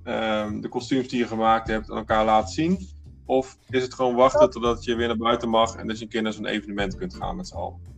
ehm, 0.05 0.61
de 0.61 0.69
kostuums 0.69 1.09
die 1.09 1.19
je 1.19 1.27
gemaakt 1.27 1.69
hebt 1.69 1.91
aan 1.91 1.97
elkaar 1.97 2.25
laten 2.25 2.53
zien? 2.53 2.95
Of 3.27 3.57
is 3.71 3.83
het 3.83 3.95
gewoon 3.95 4.15
wachten 4.15 4.51
totdat 4.51 4.85
je 4.85 4.95
weer 4.95 5.07
naar 5.07 5.17
buiten 5.17 5.49
mag 5.49 5.75
en 5.75 5.87
dus 5.87 6.01
een 6.01 6.09
keer 6.09 6.23
naar 6.23 6.33
zo'n 6.33 6.47
evenement 6.47 6.97
kunt 6.97 7.15
gaan 7.15 7.37
met 7.37 7.49
z'n 7.49 7.57
allen? 7.57 7.95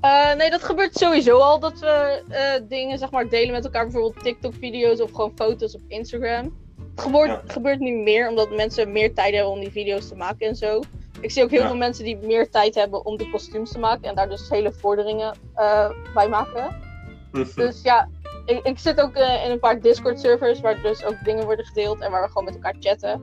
Eh, 0.00 0.34
nee, 0.34 0.50
dat 0.50 0.62
gebeurt 0.62 0.94
sowieso 0.94 1.38
al. 1.38 1.60
Dat 1.60 1.78
we 1.78 2.22
eh, 2.28 2.62
dingen 2.68 2.98
zeg 2.98 3.10
maar, 3.10 3.28
delen 3.28 3.52
met 3.52 3.64
elkaar. 3.64 3.82
Bijvoorbeeld 3.84 4.24
TikTok-video's 4.24 5.00
of 5.00 5.10
gewoon 5.10 5.32
foto's 5.34 5.74
op 5.74 5.80
Instagram. 5.88 6.56
Het 6.90 7.00
gebeurt, 7.00 7.28
Ja. 7.28 7.42
gebeurt 7.46 7.78
nu 7.80 7.90
meer 8.02 8.28
omdat 8.28 8.50
mensen 8.56 8.92
meer 8.92 9.14
tijd 9.14 9.34
hebben 9.34 9.52
om 9.52 9.60
die 9.60 9.70
video's 9.70 10.08
te 10.08 10.14
maken 10.14 10.46
en 10.46 10.56
zo. 10.56 10.80
Ik 11.20 11.30
zie 11.30 11.42
ook 11.42 11.50
heel 11.50 11.60
Ja. 11.60 11.66
veel 11.66 11.76
mensen 11.76 12.04
die 12.04 12.16
meer 12.16 12.50
tijd 12.50 12.74
hebben 12.74 13.04
om 13.04 13.16
de 13.16 13.30
kostuums 13.30 13.70
te 13.72 13.78
maken. 13.78 14.08
En 14.08 14.14
daar 14.14 14.28
dus 14.28 14.48
hele 14.48 14.72
vorderingen 14.72 15.36
eh, 15.54 15.90
bij 16.14 16.28
maken. 16.28 16.76
Dus 17.54 17.82
ja, 17.82 18.08
ik, 18.46 18.60
ik 18.62 18.78
zit 18.78 19.00
ook 19.00 19.16
in 19.16 19.50
een 19.50 19.58
paar 19.58 19.80
Discord-servers 19.80 20.60
waar 20.60 20.82
dus 20.82 21.04
ook 21.04 21.24
dingen 21.24 21.44
worden 21.44 21.64
gedeeld. 21.64 22.00
En 22.00 22.10
waar 22.10 22.22
we 22.22 22.28
gewoon 22.28 22.44
met 22.44 22.54
elkaar 22.54 22.74
chatten. 22.80 23.22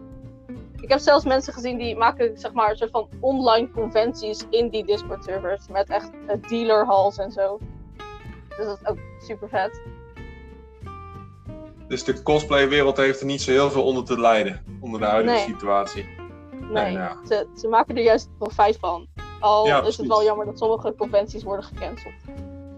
Ik 0.86 0.91
heb 0.91 1.00
zelfs 1.00 1.26
mensen 1.26 1.54
gezien 1.54 1.78
die 1.78 1.95
maken 1.98 2.38
zeg 2.38 2.54
maar 2.54 2.69
een 2.69 2.76
soort 2.76 2.91
van 2.91 3.08
online 3.19 3.71
conventies 3.71 4.45
in 4.50 4.69
die 4.69 4.86
Discord 4.86 5.24
servers 5.24 5.67
met 5.67 5.89
echt 5.89 6.10
uh, 6.13 6.50
dealer 6.50 6.86
halls 6.86 7.17
en 7.17 7.32
zo. 7.32 7.60
Dus 8.58 8.65
dat 8.65 8.80
is 8.82 8.88
ook 8.88 8.98
super 9.19 9.50
vet. 9.50 9.82
Dus 11.88 12.04
de 12.04 12.24
cosplaywereld 12.24 12.98
heeft 12.98 13.19
er 13.19 13.26
niet 13.26 13.41
zo 13.41 13.52
heel 13.52 13.71
veel 13.71 13.84
onder 13.84 14.04
te 14.06 14.19
lijden, 14.19 14.63
onder 14.80 15.00
de 15.00 15.06
huidige 15.06 15.36
Nee. 15.36 15.45
situatie. 15.45 16.06
Nee, 16.52 16.69
nou 16.69 16.91
ja. 16.91 17.17
ze, 17.28 17.48
ze 17.56 17.67
maken 17.67 17.98
er 17.98 18.04
juist 18.04 18.30
profijt 18.38 18.78
van. 18.80 19.08
Al 19.39 19.65
Ja, 19.65 19.82
is 19.82 19.98
het 19.98 20.08
wel 20.08 20.24
jammer 20.24 20.45
dat 20.45 20.58
sommige 20.58 20.95
conventies 20.98 21.43
worden 21.43 21.65
gecanceld. 21.65 22.13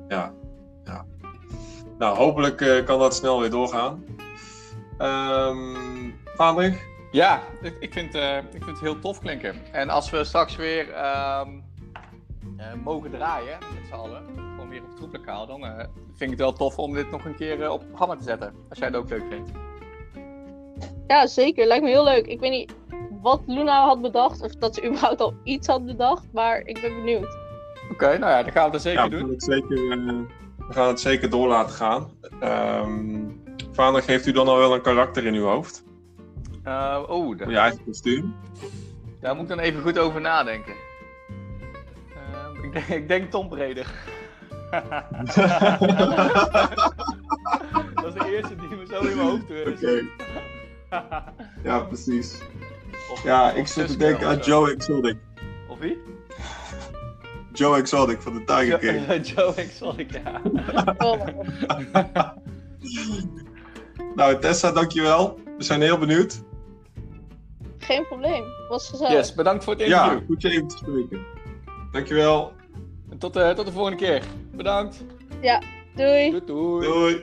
Ja, 0.08 0.34
ja. 0.84 1.06
Nou, 1.98 2.18
hopelijk 2.18 2.62
eh, 2.62 2.86
kan 2.86 3.00
dat 3.00 3.16
snel 3.16 3.40
weer 3.40 3.50
doorgaan. 3.50 4.04
Ehm 4.98 6.12
Vaandrig, 6.36 6.86
Ja, 7.12 7.42
ik, 7.62 7.76
ik, 7.80 7.94
vind, 7.94 8.16
eh, 8.16 8.38
ik 8.38 8.64
vind 8.64 8.66
het 8.66 8.80
heel 8.80 9.00
tof 9.00 9.20
klinken. 9.20 9.56
En 9.72 9.90
als 9.90 10.10
we 10.10 10.24
straks 10.24 10.56
weer 10.56 10.92
ehm, 10.92 11.50
eh, 12.58 12.66
mogen 12.84 13.12
draaien, 13.12 13.58
met 13.74 13.88
z'n 13.88 13.94
allen, 13.94 14.24
gewoon 14.36 14.70
weer 14.70 14.82
op 14.82 14.88
het 14.88 14.98
troeplokaal, 14.98 15.48
dan 15.48 15.66
eh, 15.66 15.78
vind 16.08 16.22
ik 16.22 16.30
het 16.30 16.40
wel 16.40 16.54
tof 16.54 16.78
om 16.78 16.94
dit 16.94 17.12
nog 17.12 17.26
een 17.26 17.36
keer 17.36 17.72
op 17.72 17.80
het 17.80 17.88
programma 17.88 18.16
te 18.16 18.24
zetten. 18.24 18.54
Als 18.70 18.78
jij 18.80 18.88
het 18.88 18.98
ook 18.98 19.10
leuk 19.10 19.24
vindt. 19.30 19.52
Ja, 21.08 21.28
zeker. 21.28 21.68
Lijkt 21.68 21.84
me 21.84 21.90
heel 21.90 22.04
leuk. 22.04 22.26
Ik 22.28 22.40
weet 22.40 22.52
niet 22.52 22.74
wat 23.22 23.42
Luna 23.46 23.86
had 23.86 24.02
bedacht, 24.02 24.42
of 24.42 24.52
dat 24.52 24.76
ze 24.76 24.86
überhaupt 24.88 25.22
al 25.22 25.34
iets 25.44 25.68
had 25.68 25.86
bedacht, 25.86 26.24
maar 26.34 26.60
ik 26.60 26.82
ben 26.82 26.96
benieuwd. 26.96 27.38
Oké, 27.92 28.18
nou 28.18 28.32
ja, 28.32 28.44
dan 28.44 28.52
gaan 28.52 28.66
we 28.66 28.72
dat 28.72 28.82
zeker 28.82 29.04
Ja, 29.04 29.10
we 29.10 29.16
gaan 29.16 29.26
doen. 29.26 29.30
het 29.34 29.44
zeker, 29.44 29.92
eh, 29.92 29.98
we 30.68 30.74
gaan 30.74 30.88
het 30.88 31.00
zeker 31.00 31.30
door 31.30 31.48
laten 31.48 31.76
gaan. 31.76 32.10
Ehm 32.40 33.16
Vader, 33.72 34.02
geeft 34.02 34.26
u 34.26 34.32
dan 34.32 34.48
al 34.48 34.58
wel 34.58 34.74
een 34.74 34.82
karakter 34.82 35.26
in 35.26 35.34
uw 35.34 35.46
hoofd? 35.46 35.84
Eh, 36.68 37.04
oh, 37.08 37.38
daar, 37.38 37.50
je 37.50 37.58
eigen 37.58 37.84
kostuum? 37.86 38.36
daar 39.20 39.34
moet 39.36 39.44
ik 39.44 39.50
dan 39.50 39.60
even 39.60 39.82
goed 39.82 39.98
over 39.98 40.22
nadenken. 40.22 40.74
Ehm, 42.16 42.64
ik, 42.64 42.74
denk, 42.74 42.86
ik 42.88 43.08
denk 43.08 43.32
Tom 43.32 43.50
Breder. 43.50 43.88
dat 47.96 48.06
is 48.08 48.14
de 48.14 48.32
eerste 48.36 48.56
die 48.56 48.70
me 48.78 48.86
zo 48.90 49.00
in 49.00 49.16
mijn 49.16 49.28
hoofd 49.28 49.50
is. 49.50 49.68
Oké. 49.68 50.02
Ja, 51.64 51.80
precies. 51.80 52.38
Of- 53.12 53.24
Ja, 53.24 53.50
of 53.50 53.56
ik 53.56 53.68
zit 53.68 53.88
te 53.88 53.98
denken 53.98 54.28
aan. 54.28 54.38
Joe 54.38 54.72
Exotic. 54.72 55.18
Of 55.68 55.80
wie? 55.80 55.98
Joe 57.54 57.78
Exotic 57.78 58.22
van 58.22 58.34
de 58.34 58.44
Tiger 58.44 58.78
King. 58.80 59.06
Joe, 59.06 59.20
Joe 59.36 59.54
Exotic, 59.56 60.12
ja. 60.24 60.42
Nou, 64.16 64.40
Tessa, 64.40 64.72
dankjewel. 64.72 65.40
We 65.58 65.64
zijn 65.64 65.82
heel 65.82 65.98
benieuwd. 65.98 66.42
Geen 67.88 68.08
probleem. 68.08 68.44
Was 68.70 68.90
gezellig. 68.90 69.14
Yes, 69.14 69.34
bedankt 69.34 69.64
voor 69.64 69.74
het 69.74 69.82
interview. 69.82 70.20
Ja, 70.20 70.26
goed 70.26 70.42
je 70.42 70.50
even 70.50 70.68
te 70.68 70.78
spreken. 70.78 71.26
Dankjewel. 71.92 72.52
En 73.10 73.18
Tot, 73.18 73.36
eh, 73.36 73.50
tot 73.50 73.66
de 73.66 73.72
volgende 73.72 73.98
keer. 73.98 74.24
Bedankt. 74.56 75.06
Doei. 75.96 76.30
Doei 76.30 76.46
doei. 76.46 76.88
Doei. 76.88 77.22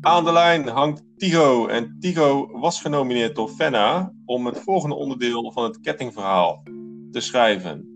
Aan 0.00 0.24
de 0.24 0.32
lijn 0.32 0.68
hangt 0.68 1.02
Tigo. 1.16 1.66
En 1.66 1.96
Tigo 2.00 2.58
was 2.60 2.80
genomineerd 2.80 3.36
door 3.36 3.48
Fenna 3.48 4.12
om 4.24 4.46
het 4.46 4.60
volgende 4.60 4.94
onderdeel 4.94 5.52
van 5.52 5.64
het 5.64 5.80
kettingverhaal 5.80 6.62
te 7.10 7.20
schrijven. 7.20 7.88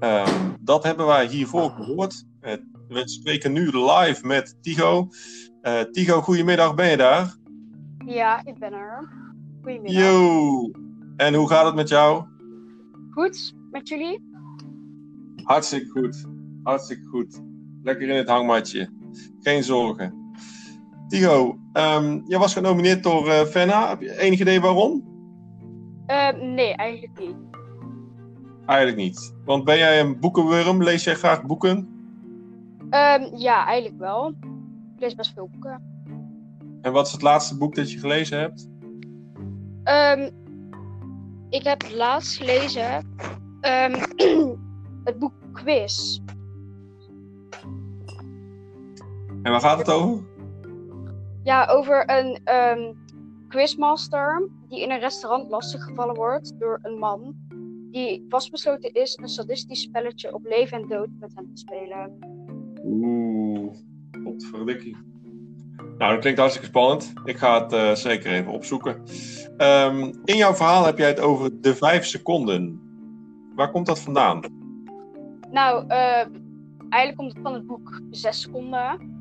Ehm, 0.00 0.54
dat 0.60 0.82
hebben 0.82 1.06
wij 1.06 1.26
hiervoor 1.26 1.70
gehoord. 1.70 2.24
Eh, 2.40 2.52
we 2.88 3.08
spreken 3.08 3.52
nu 3.52 3.64
live 3.64 4.26
met 4.26 4.56
Tigo. 4.60 5.08
Eh, 5.60 5.80
Tigo, 5.80 6.20
goedemiddag, 6.20 6.74
ben 6.74 6.90
je 6.90 6.96
daar? 6.96 7.36
Ja, 8.06 8.44
ik 8.44 8.58
ben 8.58 8.72
er. 8.72 9.08
Goedemiddag. 9.62 10.02
Yo! 10.02 10.70
En 11.16 11.34
hoe 11.34 11.48
gaat 11.48 11.64
het 11.64 11.74
met 11.74 11.88
jou? 11.88 12.24
Goed, 13.10 13.54
met 13.70 13.88
jullie? 13.88 14.22
Hartstikke 15.42 15.88
goed. 15.88 16.24
Hartstikke 16.62 17.06
goed. 17.08 17.40
Lekker 17.82 18.08
in 18.08 18.16
het 18.16 18.28
hangmatje. 18.28 18.90
Geen 19.40 19.64
zorgen. 19.64 20.32
Tigo, 21.08 21.58
ehm 21.72 22.20
jij 22.26 22.38
was 22.38 22.52
genomineerd 22.52 23.02
door 23.02 23.28
eh 23.28 23.44
Fenna. 23.44 23.88
Heb 23.88 24.00
je 24.00 24.18
enig 24.18 24.40
idee 24.40 24.60
waarom? 24.60 25.04
Ehm, 26.06 26.54
nee, 26.54 26.74
eigenlijk 26.74 27.18
niet. 27.18 27.36
Eigenlijk 28.66 28.98
niet. 28.98 29.34
Want 29.44 29.64
ben 29.64 29.78
jij 29.78 30.00
een 30.00 30.20
boekenworm? 30.20 30.82
Lees 30.82 31.04
jij 31.04 31.14
graag 31.14 31.46
boeken? 31.46 31.97
Ehm, 32.90 33.36
ja, 33.36 33.66
eigenlijk 33.66 33.98
wel. 34.00 34.28
Ik 34.94 35.00
lees 35.00 35.14
best 35.14 35.32
veel 35.32 35.48
boeken. 35.52 35.82
En 36.82 36.92
wat 36.92 37.06
is 37.06 37.12
het 37.12 37.22
laatste 37.22 37.56
boek 37.56 37.74
dat 37.74 37.90
je 37.90 37.98
gelezen 37.98 38.38
hebt? 38.38 38.68
Ehm, 39.84 40.30
ik 41.48 41.62
heb 41.62 41.90
laatst 41.90 42.36
gelezen 42.36 43.14
ehm, 43.60 43.92
het 45.08 45.18
boek 45.18 45.32
Quiz. 45.52 46.18
En 49.42 49.50
waar 49.50 49.60
gaat 49.60 49.78
het 49.78 49.90
over? 49.90 50.24
Ja, 51.42 51.66
over 51.66 52.10
een 52.10 52.96
quizmaster 53.48 54.48
die 54.68 54.82
in 54.82 54.90
een 54.90 55.00
restaurant 55.00 55.48
lastiggevallen 55.48 56.14
wordt 56.14 56.58
door 56.58 56.78
een 56.82 56.98
man 56.98 57.36
die 57.90 58.26
vastbesloten 58.28 58.92
is 58.92 59.16
een 59.16 59.28
sadistisch 59.28 59.80
spelletje 59.80 60.34
op 60.34 60.44
leven 60.44 60.82
en 60.82 60.88
dood 60.88 61.08
met 61.20 61.34
hem 61.34 61.54
te 61.54 61.60
spelen. 61.60 62.18
Oeh, 62.84 63.72
potverdikkie. 64.24 64.96
Nou, 65.98 66.12
dat 66.12 66.20
klinkt 66.20 66.38
hartstikke 66.38 66.68
spannend. 66.68 67.12
Ik 67.24 67.36
ga 67.36 67.62
het 67.62 67.72
eh, 67.72 67.94
zeker 67.94 68.32
even 68.32 68.52
opzoeken. 68.52 69.02
Ehm, 69.56 70.12
in 70.24 70.36
jouw 70.36 70.54
verhaal 70.54 70.84
heb 70.84 70.98
jij 70.98 71.08
het 71.08 71.20
over 71.20 71.60
de 71.60 71.74
vijf 71.74 72.04
seconden. 72.04 72.80
Waar 73.54 73.70
komt 73.70 73.86
dat 73.86 74.00
vandaan? 74.00 74.40
Nou, 75.50 75.84
eh, 75.88 76.26
eigenlijk 76.88 77.16
komt 77.16 77.32
het 77.32 77.42
van 77.42 77.54
het 77.54 77.66
boek 77.66 78.00
6 78.10 78.40
seconden. 78.40 79.16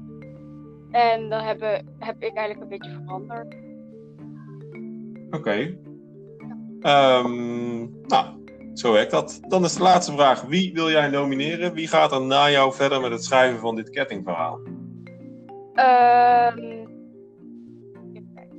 En 0.91 1.29
dat 1.29 1.41
hebben, 1.41 1.95
heb 1.99 2.23
ik 2.23 2.33
eigenlijk 2.33 2.61
een 2.61 2.77
beetje 2.79 3.01
veranderd. 3.03 3.55
Oké. 5.29 5.77
Ehm, 6.81 7.77
nou, 8.07 8.36
zo 8.79 8.91
werkt 8.91 9.11
dat. 9.11 9.39
Dan 9.47 9.63
is 9.63 9.75
de 9.75 9.81
laatste 9.81 10.11
vraag. 10.11 10.41
Wie 10.41 10.73
wil 10.73 10.89
jij 10.89 11.07
nomineren? 11.07 11.73
Wie 11.73 11.87
gaat 11.87 12.11
er 12.11 12.21
na 12.21 12.49
jou 12.49 12.73
verder 12.73 13.01
met 13.01 13.11
het 13.11 13.23
schrijven 13.23 13.59
van 13.59 13.75
dit 13.75 13.89
kettingverhaal? 13.89 14.59
Ehm, 15.73 16.57
even 18.13 18.31
kijken. 18.35 18.57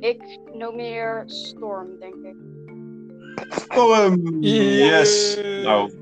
ik 0.00 0.38
nomineer 0.52 1.22
Storm, 1.26 1.98
denk 1.98 2.14
ik. 2.14 2.36
Storm! 3.48 4.36
Yes! 4.40 5.34
Yeah. 5.34 5.64
Nou, 5.64 5.92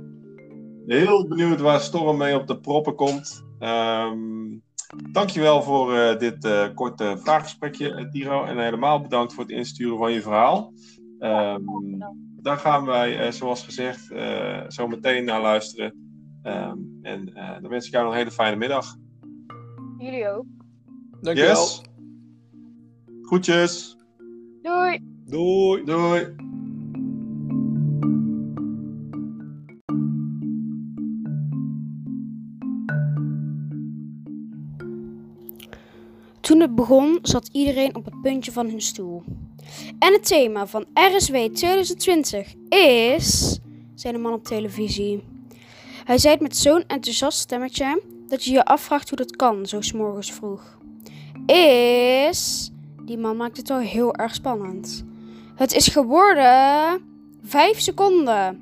heel 0.87 1.29
benieuwd 1.29 1.61
waar 1.61 1.81
Storm 1.81 2.16
mee 2.16 2.35
op 2.35 2.46
de 2.46 2.61
proppen 2.61 2.94
komt. 2.94 3.44
Ehm 3.59 4.64
dankjewel 5.12 5.62
voor 5.62 5.94
eh, 5.94 6.18
dit 6.18 6.44
eh, 6.44 6.75
korte 6.75 7.18
vraaggesprekje, 7.22 7.94
eh, 7.94 8.09
Tiro. 8.11 8.44
En 8.44 8.59
helemaal 8.59 9.01
bedankt 9.01 9.33
voor 9.35 9.42
het 9.42 9.53
insturen 9.53 9.99
van 9.99 10.12
je 10.12 10.22
verhaal. 10.22 10.72
Ehm, 11.18 11.62
daar 12.46 12.59
gaan 12.59 12.85
wij, 12.85 13.18
eh, 13.18 13.33
zoals 13.33 13.64
gezegd, 13.64 14.11
eh, 14.11 14.62
zo 14.68 14.88
meteen 14.88 15.25
naar 15.25 15.40
luisteren. 15.40 15.94
Ehm, 16.42 16.79
en 17.03 17.35
eh, 17.35 17.61
dan 17.61 17.70
wens 17.70 17.87
ik 17.87 17.92
jou 17.92 18.05
nog 18.05 18.12
een 18.12 18.18
hele 18.18 18.31
fijne 18.31 18.57
middag. 18.57 18.96
Jullie 19.99 20.29
ook. 20.29 20.44
Dankjewel. 21.20 21.62
Yes. 21.62 21.83
Groetjes. 23.22 23.96
Doei! 24.62 24.99
Doei. 25.25 25.85
Doei. 25.85 26.35
Begon, 36.75 37.19
zat 37.23 37.49
iedereen 37.53 37.97
op 37.97 38.05
het 38.05 38.21
puntje 38.23 38.53
van 38.53 38.67
hun 38.69 38.81
stoel. 38.81 39.23
En 39.99 40.13
het 40.13 40.27
thema 40.27 40.67
van 40.67 40.85
RSW 40.95 41.35
2020 41.35 42.55
is. 42.69 43.59
zei 43.95 44.13
de 44.13 44.19
man 44.19 44.33
op 44.33 44.45
televisie. 44.45 45.25
Hij 46.05 46.19
zei 46.19 46.33
het 46.33 46.43
met 46.43 46.57
zo'n 46.57 46.85
enthousiast 46.87 47.39
stemmetje 47.39 48.03
dat 48.29 48.45
je 48.45 48.53
je 48.53 48.65
afvraagt 48.65 49.09
hoe 49.09 49.19
dat 49.19 49.37
kan, 49.37 49.67
zo 49.67 49.81
s'morgens 49.81 50.33
vroeg. 50.33 50.79
Is. 51.47 52.71
Die 53.03 53.19
man 53.19 53.37
maakt 53.37 53.57
het 53.57 53.69
wel 53.69 53.79
heel 53.79 54.15
erg 54.15 54.35
spannend. 54.35 55.05
Het 55.55 55.75
is 55.75 55.89
geworden. 55.89 57.01
Vijf 57.43 57.81
seconden. 57.81 58.61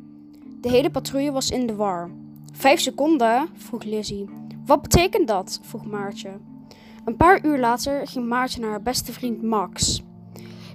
De 0.60 0.68
hele 0.68 0.90
patrouille 0.90 1.32
was 1.32 1.50
in 1.50 1.66
de 1.66 1.74
war. 1.74 2.10
Vijf 2.52 2.80
seconden? 2.80 3.48
vroeg 3.56 3.84
Lizzie. 3.84 4.28
Wat 4.66 4.82
betekent 4.82 5.28
dat? 5.28 5.60
vroeg 5.62 5.84
Maartje. 5.84 6.30
Een 7.04 7.16
paar 7.16 7.44
uur 7.44 7.58
later 7.58 8.06
ging 8.06 8.26
Maartje 8.26 8.60
naar 8.60 8.70
haar 8.70 8.82
beste 8.82 9.12
vriend 9.12 9.42
Max. 9.42 10.02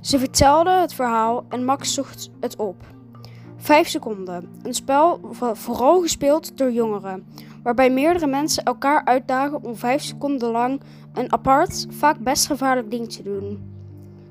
Ze 0.02 0.20
vertelde 0.20 0.70
het 0.70 0.94
verhaal 0.94 1.46
en 1.50 1.66
Max 1.66 1.94
zocht 1.94 2.30
het 2.40 2.56
op. 2.56 2.76
Vijf 3.58 3.88
seconden. 3.88 4.50
Een 4.64 4.74
spel 4.74 5.20
vo- 5.32 5.54
vooral 5.54 6.02
gespeeld 6.02 6.58
door 6.58 6.72
jongeren, 6.72 7.26
waarbij 7.64 7.90
meerdere 7.90 8.28
mensen 8.28 8.64
elkaar 8.64 9.06
uitdagen 9.06 9.64
om 9.64 9.76
vijf 9.76 10.02
seconden 10.02 10.52
lang 10.52 10.82
een 11.14 11.32
apart, 11.34 11.86
vaak 11.90 12.20
best 12.20 12.48
gevaarlijk 12.48 12.92
ding 12.92 13.12
te 13.12 13.24
doen. 13.24 13.72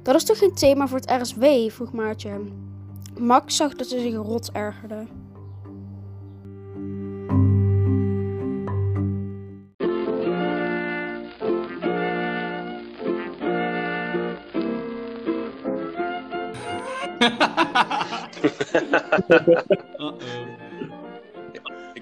Dat 0.03 0.15
is 0.15 0.25
toch 0.25 0.39
geen 0.39 0.55
thema 0.55 0.89
voor 0.89 0.99
het 0.99 1.23
RSW? 1.23 1.45
vroeg 1.69 1.93
Maartje. 1.93 2.41
Max 3.19 3.57
zag 3.57 3.75
dat 3.75 3.87
ze 3.87 4.01
zich 4.01 4.15
rot 4.15 4.53
ergerde. 4.53 5.07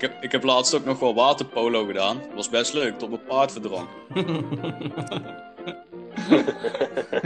Heb, 0.00 0.22
ik 0.22 0.32
heb 0.32 0.42
laatst 0.42 0.74
ook 0.74 0.84
nog 0.84 0.98
wel 0.98 1.14
waterpolo 1.14 1.84
gedaan. 1.84 2.20
Was 2.34 2.48
best 2.48 2.72
leuk, 2.72 2.98
tot 2.98 3.08
mijn 3.08 3.24
paard 3.28 3.52
verdronk. 3.52 3.88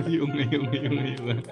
jongen, 0.07 0.49
jongen, 0.49 0.83
jongen, 0.83 1.15
jongen. 1.15 1.45